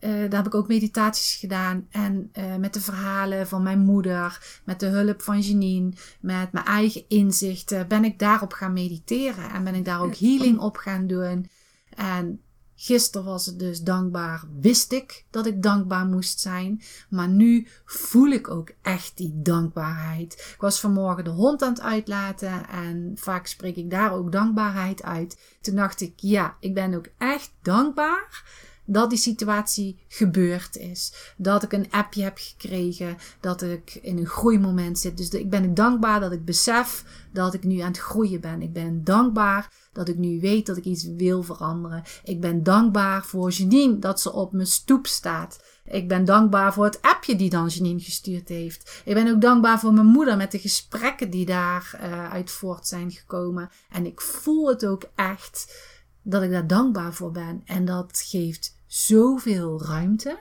eh, 0.00 0.10
daar 0.10 0.42
heb 0.42 0.46
ik 0.46 0.54
ook 0.54 0.68
meditaties 0.68 1.36
gedaan. 1.36 1.86
En 1.90 2.28
eh, 2.32 2.56
met 2.56 2.74
de 2.74 2.80
verhalen 2.80 3.48
van 3.48 3.62
mijn 3.62 3.78
moeder, 3.78 4.60
met 4.64 4.80
de 4.80 4.86
hulp 4.86 5.22
van 5.22 5.40
Janine, 5.40 5.92
met 6.20 6.52
mijn 6.52 6.64
eigen 6.64 7.04
inzichten, 7.08 7.88
ben 7.88 8.04
ik 8.04 8.18
daarop 8.18 8.52
gaan 8.52 8.72
mediteren. 8.72 9.50
En 9.50 9.64
ben 9.64 9.74
ik 9.74 9.84
daar 9.84 10.00
ook 10.00 10.16
healing 10.16 10.58
op 10.58 10.76
gaan 10.76 11.06
doen. 11.06 11.50
En 11.94 12.40
gisteren 12.74 13.26
was 13.26 13.46
het 13.46 13.58
dus 13.58 13.80
dankbaar, 13.80 14.44
wist 14.60 14.92
ik 14.92 15.24
dat 15.30 15.46
ik 15.46 15.62
dankbaar 15.62 16.06
moest 16.06 16.40
zijn. 16.40 16.82
Maar 17.08 17.28
nu 17.28 17.66
voel 17.84 18.28
ik 18.28 18.50
ook 18.50 18.70
echt 18.82 19.16
die 19.16 19.32
dankbaarheid. 19.34 20.32
Ik 20.54 20.60
was 20.60 20.80
vanmorgen 20.80 21.24
de 21.24 21.30
hond 21.30 21.62
aan 21.62 21.72
het 21.72 21.80
uitlaten 21.80 22.68
en 22.68 23.12
vaak 23.14 23.46
spreek 23.46 23.76
ik 23.76 23.90
daar 23.90 24.12
ook 24.12 24.32
dankbaarheid 24.32 25.02
uit. 25.02 25.58
Toen 25.60 25.74
dacht 25.74 26.00
ik, 26.00 26.12
ja, 26.16 26.56
ik 26.60 26.74
ben 26.74 26.94
ook 26.94 27.08
echt 27.18 27.52
dankbaar 27.62 28.44
dat 28.92 29.10
die 29.10 29.18
situatie 29.18 30.04
gebeurd 30.08 30.76
is. 30.76 31.12
Dat 31.36 31.62
ik 31.62 31.72
een 31.72 31.90
appje 31.90 32.22
heb 32.22 32.38
gekregen, 32.38 33.16
dat 33.40 33.62
ik 33.62 33.98
in 34.02 34.18
een 34.18 34.26
groeimoment 34.26 34.98
zit. 34.98 35.16
Dus 35.16 35.28
ik 35.28 35.50
ben 35.50 35.74
dankbaar 35.74 36.20
dat 36.20 36.32
ik 36.32 36.44
besef 36.44 37.04
dat 37.32 37.54
ik 37.54 37.64
nu 37.64 37.78
aan 37.78 37.88
het 37.88 37.98
groeien 37.98 38.40
ben. 38.40 38.62
Ik 38.62 38.72
ben 38.72 39.04
dankbaar 39.04 39.72
dat 39.92 40.08
ik 40.08 40.16
nu 40.16 40.40
weet 40.40 40.66
dat 40.66 40.76
ik 40.76 40.84
iets 40.84 41.04
wil 41.04 41.42
veranderen. 41.42 42.02
Ik 42.24 42.40
ben 42.40 42.62
dankbaar 42.62 43.24
voor 43.24 43.50
Janine 43.50 43.98
dat 43.98 44.20
ze 44.20 44.32
op 44.32 44.52
mijn 44.52 44.66
stoep 44.66 45.06
staat. 45.06 45.64
Ik 45.84 46.08
ben 46.08 46.24
dankbaar 46.24 46.72
voor 46.72 46.84
het 46.84 47.02
appje 47.02 47.36
die 47.36 47.50
dan 47.50 47.68
Janine 47.68 48.00
gestuurd 48.00 48.48
heeft. 48.48 49.02
Ik 49.04 49.14
ben 49.14 49.34
ook 49.34 49.40
dankbaar 49.40 49.80
voor 49.80 49.92
mijn 49.92 50.06
moeder 50.06 50.36
met 50.36 50.52
de 50.52 50.58
gesprekken 50.58 51.30
die 51.30 51.46
daar 51.46 51.98
eh, 52.00 52.30
uit 52.32 52.50
voort 52.50 52.86
zijn 52.86 53.10
gekomen. 53.10 53.70
En 53.90 54.06
ik 54.06 54.20
voel 54.20 54.68
het 54.68 54.86
ook 54.86 55.02
echt 55.14 55.88
dat 56.22 56.42
ik 56.42 56.50
daar 56.50 56.66
dankbaar 56.66 57.14
voor 57.14 57.30
ben. 57.30 57.62
En 57.64 57.84
dat 57.84 58.22
geeft 58.26 58.78
zoveel 58.90 59.82
ruimte. 59.82 60.38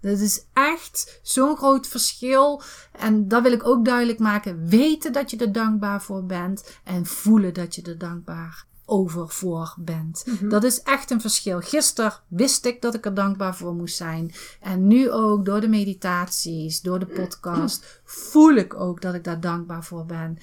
Dat 0.00 0.18
is 0.18 0.44
echt 0.52 1.20
zo'n 1.22 1.56
groot 1.56 1.86
verschil. 1.86 2.62
En 2.92 3.28
dat 3.28 3.42
wil 3.42 3.52
ik 3.52 3.66
ook 3.66 3.84
duidelijk 3.84 4.18
maken. 4.18 4.66
Weten 4.66 5.12
dat 5.12 5.30
je 5.30 5.36
er 5.36 5.52
dankbaar 5.52 6.02
voor 6.02 6.24
bent. 6.24 6.80
En 6.84 7.06
voelen 7.06 7.54
dat 7.54 7.74
je 7.74 7.82
er 7.82 7.98
dankbaar 7.98 8.66
over 8.84 9.28
voor 9.28 9.74
bent. 9.78 10.24
Dat 10.50 10.64
is 10.64 10.82
echt 10.82 11.10
een 11.10 11.20
verschil. 11.20 11.60
Gisteren 11.60 12.12
wist 12.28 12.64
ik 12.64 12.82
dat 12.82 12.94
ik 12.94 13.04
er 13.04 13.14
dankbaar 13.14 13.56
voor 13.56 13.74
moest 13.74 13.96
zijn. 13.96 14.32
En 14.60 14.86
nu 14.86 15.10
ook 15.10 15.44
door 15.44 15.60
de 15.60 15.68
meditaties, 15.68 16.80
door 16.80 16.98
de 16.98 17.06
podcast, 17.20 18.00
voel 18.04 18.54
ik 18.54 18.74
ook 18.74 19.00
dat 19.00 19.14
ik 19.14 19.24
daar 19.24 19.40
dankbaar 19.40 19.84
voor 19.84 20.04
ben. 20.04 20.38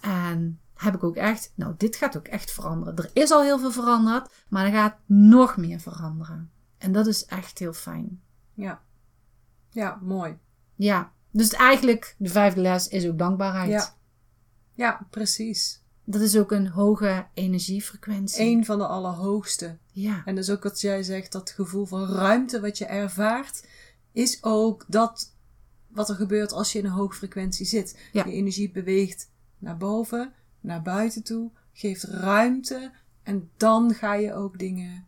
En 0.00 0.60
heb 0.74 0.94
ik 0.94 1.04
ook 1.04 1.16
echt, 1.16 1.52
nou, 1.54 1.74
dit 1.76 1.96
gaat 1.96 2.16
ook 2.16 2.26
echt 2.26 2.52
veranderen. 2.52 2.96
Er 2.96 3.10
is 3.12 3.30
al 3.30 3.42
heel 3.42 3.58
veel 3.58 3.72
veranderd, 3.72 4.30
maar 4.48 4.64
er 4.64 4.72
gaat 4.72 4.96
nog 5.06 5.56
meer 5.56 5.80
veranderen. 5.80 6.52
En 6.84 6.92
dat 6.92 7.06
is 7.06 7.24
echt 7.24 7.58
heel 7.58 7.72
fijn. 7.72 8.22
Ja. 8.54 8.82
Ja, 9.70 9.98
mooi. 10.02 10.38
Ja, 10.74 11.12
dus 11.30 11.52
eigenlijk 11.52 12.14
de 12.18 12.28
vijfde 12.28 12.60
les 12.60 12.88
is 12.88 13.06
ook 13.06 13.18
dankbaarheid. 13.18 13.70
Ja. 13.70 13.94
Ja, 14.72 15.06
precies. 15.10 15.82
Dat 16.04 16.20
is 16.20 16.36
ook 16.36 16.52
een 16.52 16.68
hoge 16.68 17.26
energiefrequentie. 17.34 18.40
Eén 18.40 18.64
van 18.64 18.78
de 18.78 18.86
allerhoogste. 18.86 19.78
Ja, 19.92 20.22
En 20.24 20.34
dus 20.34 20.50
ook 20.50 20.62
wat 20.62 20.80
jij 20.80 21.02
zegt, 21.02 21.32
dat 21.32 21.50
gevoel 21.50 21.86
van 21.86 22.08
ruimte 22.08 22.60
wat 22.60 22.78
je 22.78 22.84
ervaart, 22.84 23.66
is 24.12 24.42
ook 24.42 24.84
dat 24.88 25.34
wat 25.88 26.08
er 26.08 26.14
gebeurt 26.14 26.52
als 26.52 26.72
je 26.72 26.78
in 26.78 26.84
een 26.84 26.90
hoge 26.90 27.16
frequentie 27.16 27.66
zit. 27.66 28.08
Ja. 28.12 28.24
Je 28.24 28.32
energie 28.32 28.70
beweegt 28.70 29.30
naar 29.58 29.76
boven, 29.76 30.32
naar 30.60 30.82
buiten 30.82 31.22
toe, 31.22 31.50
geeft 31.72 32.02
ruimte 32.02 32.92
en 33.22 33.50
dan 33.56 33.94
ga 33.94 34.14
je 34.14 34.34
ook 34.34 34.58
dingen 34.58 35.06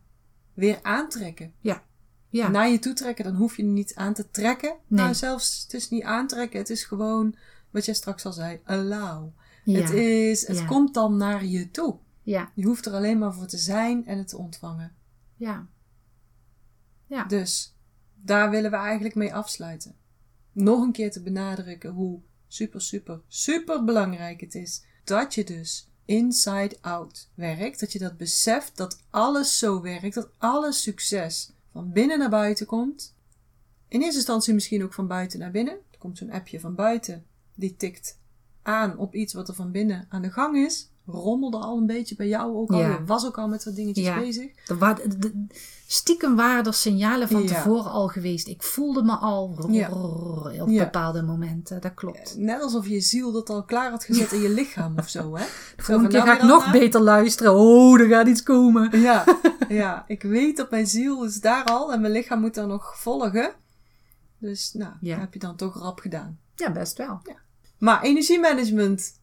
weer 0.57 0.79
aantrekken. 0.81 1.53
ja, 1.59 1.83
ja. 2.29 2.47
Naar 2.47 2.69
je 2.69 2.79
toe 2.79 2.93
trekken, 2.93 3.23
dan 3.25 3.35
hoef 3.35 3.57
je 3.57 3.63
niet 3.63 3.95
aan 3.95 4.13
te 4.13 4.29
trekken. 4.31 4.75
Nee. 4.87 5.01
Nou, 5.01 5.13
zelfs, 5.13 5.61
het 5.63 5.73
is 5.73 5.89
niet 5.89 6.03
aantrekken, 6.03 6.59
het 6.59 6.69
is 6.69 6.83
gewoon, 6.83 7.35
wat 7.71 7.85
jij 7.85 7.93
straks 7.93 8.25
al 8.25 8.33
zei, 8.33 8.59
allow. 8.63 9.29
ja. 9.63 9.79
Het, 9.81 9.89
is, 9.93 10.47
het 10.47 10.57
Ja. 10.57 10.65
komt 10.65 10.93
dan 10.93 11.17
naar 11.17 11.45
je 11.45 11.71
toe. 11.71 11.97
ja, 12.23 12.51
Je 12.55 12.65
hoeft 12.65 12.85
er 12.85 12.93
alleen 12.93 13.17
maar 13.17 13.33
voor 13.33 13.47
te 13.47 13.57
zijn 13.57 14.05
en 14.05 14.17
het 14.17 14.27
te 14.27 14.37
ontvangen. 14.37 14.95
ja. 15.35 15.67
Ja. 17.05 17.23
Dus 17.23 17.75
daar 18.15 18.49
willen 18.49 18.71
we 18.71 18.77
eigenlijk 18.77 19.15
mee 19.15 19.33
afsluiten. 19.35 19.95
Nog 20.51 20.81
een 20.81 20.91
keer 20.91 21.11
te 21.11 21.21
benadrukken 21.21 21.91
hoe 21.91 22.19
super, 22.47 22.81
super, 22.81 23.21
super 23.27 23.83
belangrijk 23.83 24.41
het 24.41 24.55
is 24.55 24.83
dat 25.03 25.33
je 25.35 25.43
dus 25.43 25.89
inside 26.07 26.77
out 26.81 27.29
werkt. 27.33 27.79
Dat 27.79 27.91
je 27.91 27.99
dat 27.99 28.17
beseft 28.17 28.77
dat 28.77 28.99
alles 29.09 29.57
zo 29.57 29.81
werkt, 29.81 30.15
dat 30.15 30.29
alles 30.37 30.81
succes 30.81 31.51
van 31.71 31.91
binnen 31.91 32.19
naar 32.19 32.29
buiten 32.29 32.65
komt. 32.65 33.15
In 33.87 34.01
eerste 34.01 34.17
instantie 34.17 34.53
misschien 34.53 34.83
ook 34.83 34.93
van 34.93 35.07
buiten 35.07 35.39
naar 35.39 35.51
binnen. 35.51 35.73
Er 35.91 35.97
komt 35.97 36.17
zo'n 36.17 36.31
appje 36.31 36.59
van 36.59 36.75
buiten, 36.75 37.25
die 37.55 37.75
tikt 37.75 38.19
aan 38.61 38.97
op 38.97 39.15
iets 39.15 39.33
wat 39.33 39.47
er 39.47 39.55
van 39.55 39.71
binnen 39.71 40.05
aan 40.09 40.21
de 40.21 40.31
gang 40.31 40.57
is. 40.57 40.89
Rommelde 41.09 41.57
al 41.57 41.77
een 41.77 41.85
beetje 41.85 42.15
bij 42.15 42.27
jou 42.27 42.55
ook 42.55 42.71
al. 42.71 42.79
Ja. 42.79 42.87
Je 42.87 43.03
was 43.05 43.25
ook 43.25 43.37
al 43.37 43.47
met 43.47 43.63
wat 43.63 43.75
dingetjes 43.75 44.05
Ja. 44.05 44.19
bezig. 44.19 44.51
De- 44.65 45.17
de- 45.17 45.45
stiekem 45.87 46.35
waren 46.35 46.65
er 46.65 46.73
signalen 46.73 47.27
van 47.27 47.41
Ja. 47.41 47.47
tevoren 47.47 47.91
al 47.91 48.07
geweest. 48.07 48.47
Ik 48.47 48.63
voelde 48.63 49.03
me 49.03 49.11
al 49.15 49.43
op 50.59 50.67
bepaalde 50.67 51.21
momenten. 51.21 51.81
Dat 51.81 51.93
klopt. 51.93 52.35
Net 52.37 52.61
alsof 52.61 52.87
je 52.87 52.99
ziel 52.99 53.31
dat 53.31 53.49
al 53.49 53.63
klaar 53.63 53.89
had 53.91 54.03
gezet 54.03 54.31
in 54.31 54.41
je 54.41 54.49
lichaam 54.49 54.93
of 54.97 55.09
zo, 55.09 55.35
hè? 55.35 55.43
De 55.77 55.83
volgende 55.83 56.09
keer 56.09 56.25
nou 56.25 56.29
ga 56.37 56.43
ik 56.43 56.49
nog 56.49 56.71
beter 56.71 57.01
luisteren. 57.01 57.53
Oh, 57.55 57.99
er 57.99 58.07
gaat 58.07 58.27
iets 58.27 58.43
komen. 58.43 58.99
Ja, 59.01 59.23
ja, 59.69 60.03
ik 60.07 60.21
weet 60.21 60.57
dat 60.57 60.71
mijn 60.71 60.87
ziel 60.87 61.23
is 61.25 61.41
daar 61.41 61.63
al 61.63 61.93
en 61.93 62.01
mijn 62.01 62.13
lichaam 62.13 62.39
moet 62.41 62.53
daar 62.55 62.67
nog 62.67 62.93
volgen. 62.99 63.51
Dus 64.37 64.73
nou, 64.73 64.91
dat 65.01 65.17
heb 65.19 65.33
je 65.33 65.39
dan 65.39 65.55
toch 65.55 65.77
rap 65.79 65.99
gedaan. 65.99 66.39
Ja, 66.55 66.71
best 66.71 66.97
wel. 66.97 67.21
Maar 67.77 68.01
energiemanagement, 68.01 69.13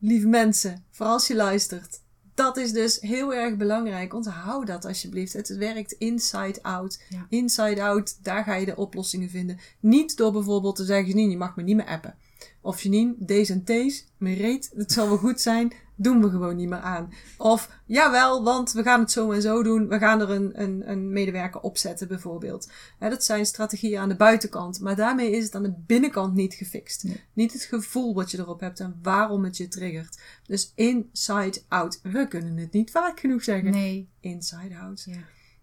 lieve 0.00 0.26
mensen, 0.26 0.84
vooral 0.90 1.14
als 1.14 1.26
je 1.26 1.34
luistert, 1.34 2.00
dat 2.34 2.56
is 2.56 2.72
dus 2.72 3.00
heel 3.00 3.34
erg 3.34 3.56
belangrijk. 3.56 4.14
Onthoud 4.14 4.66
dat 4.66 4.84
alsjeblieft. 4.84 5.32
Het 5.32 5.56
werkt 5.56 5.92
inside 5.92 6.58
out. 6.62 7.02
Ja. 7.08 7.26
Inside 7.28 7.82
out, 7.82 8.18
daar 8.22 8.44
ga 8.44 8.54
je 8.54 8.66
de 8.66 8.76
oplossingen 8.76 9.30
vinden. 9.30 9.58
Niet 9.80 10.16
door 10.16 10.32
bijvoorbeeld 10.32 10.76
te 10.76 10.84
zeggen, 10.84 11.06
Janine, 11.06 11.30
je 11.30 11.36
mag 11.36 11.56
me 11.56 11.62
niet 11.62 11.76
meer 11.76 11.86
appen. 11.86 12.14
Of 12.60 12.82
Janine, 12.82 13.14
deze 13.18 13.52
en 13.52 13.64
deze, 13.64 14.02
mijn 14.16 14.36
reet, 14.36 14.70
het 14.74 14.92
zal 14.92 15.08
wel 15.08 15.16
goed 15.16 15.40
zijn, 15.40 15.72
doen 16.02 16.20
we 16.22 16.30
gewoon 16.30 16.56
niet 16.56 16.68
meer 16.68 16.78
aan. 16.78 17.12
Of, 17.38 17.70
jawel, 17.86 18.44
want 18.44 18.72
we 18.72 18.82
gaan 18.82 19.00
het 19.00 19.10
zo 19.10 19.32
en 19.32 19.42
zo 19.42 19.62
doen. 19.62 19.88
We 19.88 19.98
gaan 19.98 20.20
er 20.20 20.30
een, 20.30 20.62
een, 20.62 20.90
een 20.90 21.12
medewerker 21.12 21.60
opzetten 21.60 22.08
bijvoorbeeld. 22.08 22.70
Dat 22.98 23.24
zijn 23.24 23.46
strategieën 23.46 23.98
aan 24.00 24.08
de 24.08 24.16
buitenkant. 24.16 24.80
Maar 24.80 24.96
daarmee 24.96 25.30
is 25.30 25.44
het 25.44 25.54
aan 25.54 25.62
de 25.62 25.74
binnenkant 25.86 26.34
niet 26.34 26.54
gefixt. 26.54 27.04
Niet 27.32 27.52
het 27.52 27.62
gevoel 27.62 28.14
wat 28.14 28.30
je 28.30 28.38
erop 28.38 28.60
hebt 28.60 28.80
en 28.80 28.98
waarom 29.02 29.44
het 29.44 29.56
je 29.56 29.68
triggert. 29.68 30.20
Dus 30.46 30.72
inside 30.74 31.62
out. 31.68 32.00
We 32.02 32.28
kunnen 32.28 32.56
het 32.56 32.72
niet 32.72 32.90
vaak 32.90 33.20
genoeg 33.20 33.42
zeggen. 33.44 33.70
Nee. 33.70 34.08
Inside 34.20 34.76
out. 34.76 35.02
Ja. 35.06 35.18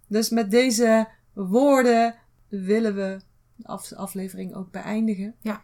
Dus 0.07 0.29
met 0.29 0.51
deze 0.51 1.07
woorden 1.33 2.15
willen 2.47 2.95
we 2.95 3.19
de 3.55 3.67
af- 3.67 3.93
aflevering 3.93 4.55
ook 4.55 4.71
beëindigen. 4.71 5.35
Ja. 5.41 5.61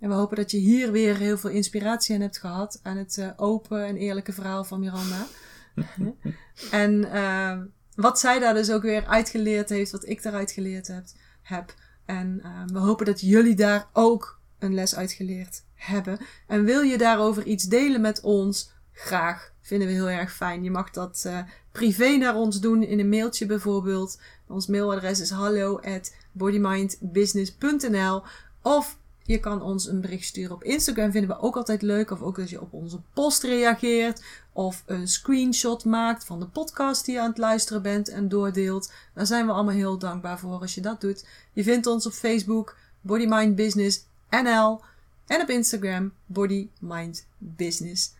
En 0.00 0.08
we 0.08 0.14
hopen 0.14 0.36
dat 0.36 0.50
je 0.50 0.56
hier 0.56 0.92
weer 0.92 1.16
heel 1.16 1.38
veel 1.38 1.50
inspiratie 1.50 2.14
aan 2.14 2.20
hebt 2.20 2.38
gehad. 2.38 2.80
Aan 2.82 2.96
het 2.96 3.18
eh, 3.18 3.28
open 3.36 3.84
en 3.84 3.96
eerlijke 3.96 4.32
verhaal 4.32 4.64
van 4.64 4.80
Miranda. 4.80 5.26
en 6.70 7.12
eh, 7.12 7.58
wat 7.94 8.20
zij 8.20 8.38
daar 8.38 8.54
dus 8.54 8.70
ook 8.70 8.82
weer 8.82 9.06
uitgeleerd 9.06 9.68
heeft. 9.68 9.90
Wat 9.90 10.08
ik 10.08 10.22
daaruit 10.22 10.50
geleerd 10.50 10.86
heb. 10.86 11.04
heb. 11.42 11.74
En 12.04 12.40
eh, 12.42 12.50
we 12.66 12.78
hopen 12.78 13.06
dat 13.06 13.20
jullie 13.20 13.54
daar 13.54 13.88
ook 13.92 14.38
een 14.58 14.74
les 14.74 14.96
uitgeleerd 14.96 15.64
hebben. 15.74 16.18
En 16.46 16.64
wil 16.64 16.80
je 16.80 16.98
daarover 16.98 17.46
iets 17.46 17.64
delen 17.64 18.00
met 18.00 18.20
ons? 18.20 18.72
Graag. 18.92 19.52
Vinden 19.60 19.88
we 19.88 19.94
heel 19.94 20.10
erg 20.10 20.32
fijn. 20.32 20.62
Je 20.62 20.70
mag 20.70 20.90
dat 20.90 21.28
privé 21.72 22.16
naar 22.16 22.34
ons 22.34 22.60
doen 22.60 22.82
in 22.82 22.98
een 22.98 23.08
mailtje 23.08 23.46
bijvoorbeeld. 23.46 24.20
Ons 24.46 24.66
mailadres 24.66 25.20
is 25.20 25.30
hallo 25.30 25.78
at 25.78 26.14
bodymindbusiness.nl 26.32 28.22
of 28.62 28.98
je 29.30 29.40
kan 29.40 29.62
ons 29.62 29.86
een 29.86 30.00
bericht 30.00 30.24
sturen 30.24 30.54
op 30.54 30.64
Instagram, 30.64 31.10
vinden 31.10 31.36
we 31.36 31.42
ook 31.42 31.56
altijd 31.56 31.82
leuk. 31.82 32.10
Of 32.10 32.22
ook 32.22 32.38
als 32.38 32.50
je 32.50 32.60
op 32.60 32.72
onze 32.72 33.00
post 33.14 33.42
reageert. 33.42 34.22
Of 34.52 34.82
een 34.86 35.08
screenshot 35.08 35.84
maakt 35.84 36.24
van 36.24 36.40
de 36.40 36.46
podcast 36.46 37.04
die 37.04 37.14
je 37.14 37.20
aan 37.20 37.28
het 37.28 37.38
luisteren 37.38 37.82
bent 37.82 38.08
en 38.08 38.28
doordeelt. 38.28 38.92
Daar 39.14 39.26
zijn 39.26 39.46
we 39.46 39.52
allemaal 39.52 39.74
heel 39.74 39.98
dankbaar 39.98 40.38
voor 40.38 40.60
als 40.60 40.74
je 40.74 40.80
dat 40.80 41.00
doet. 41.00 41.26
Je 41.52 41.62
vindt 41.62 41.86
ons 41.86 42.06
op 42.06 42.12
Facebook, 42.12 42.76
Body 43.00 43.26
Mind 43.26 43.56
Business 43.56 44.04
NL. 44.30 44.80
En 45.26 45.40
op 45.40 45.48
Instagram, 45.48 46.12
Body 46.26 46.68
Mind 46.78 47.26
Business. 47.38 48.14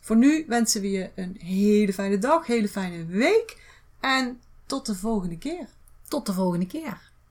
Voor 0.00 0.16
nu 0.16 0.44
wensen 0.48 0.80
we 0.80 0.90
je 0.90 1.10
een 1.14 1.36
hele 1.38 1.92
fijne 1.92 2.18
dag, 2.18 2.46
hele 2.46 2.68
fijne 2.68 3.06
week. 3.06 3.62
En 4.00 4.40
tot 4.66 4.86
de 4.86 4.94
volgende 4.94 5.38
keer. 5.38 5.68
Tot 6.08 6.26
de 6.26 6.32
volgende 6.32 6.66
keer. 6.66 7.05